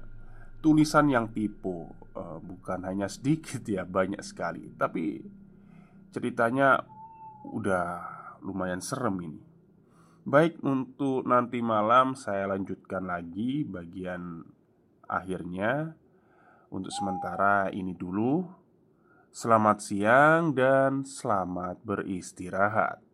tulisan 0.58 1.06
yang 1.06 1.30
tipu. 1.30 1.86
Eh, 2.18 2.38
bukan 2.42 2.82
hanya 2.82 3.06
sedikit 3.06 3.62
ya, 3.62 3.86
banyak 3.86 4.26
sekali. 4.26 4.74
Tapi 4.74 5.38
ceritanya 6.10 6.82
udah 7.46 7.86
lumayan 8.42 8.82
serem 8.82 9.16
ini. 9.24 9.42
Baik, 10.20 10.60
untuk 10.62 11.24
nanti 11.24 11.64
malam 11.64 12.12
saya 12.14 12.46
lanjutkan 12.50 13.08
lagi 13.08 13.64
bagian 13.64 14.44
akhirnya. 15.08 15.96
Untuk 16.70 16.94
sementara 16.94 17.72
ini 17.74 17.96
dulu. 17.98 18.46
Selamat 19.30 19.82
siang 19.82 20.54
dan 20.54 21.02
selamat 21.02 21.82
beristirahat. 21.82 23.09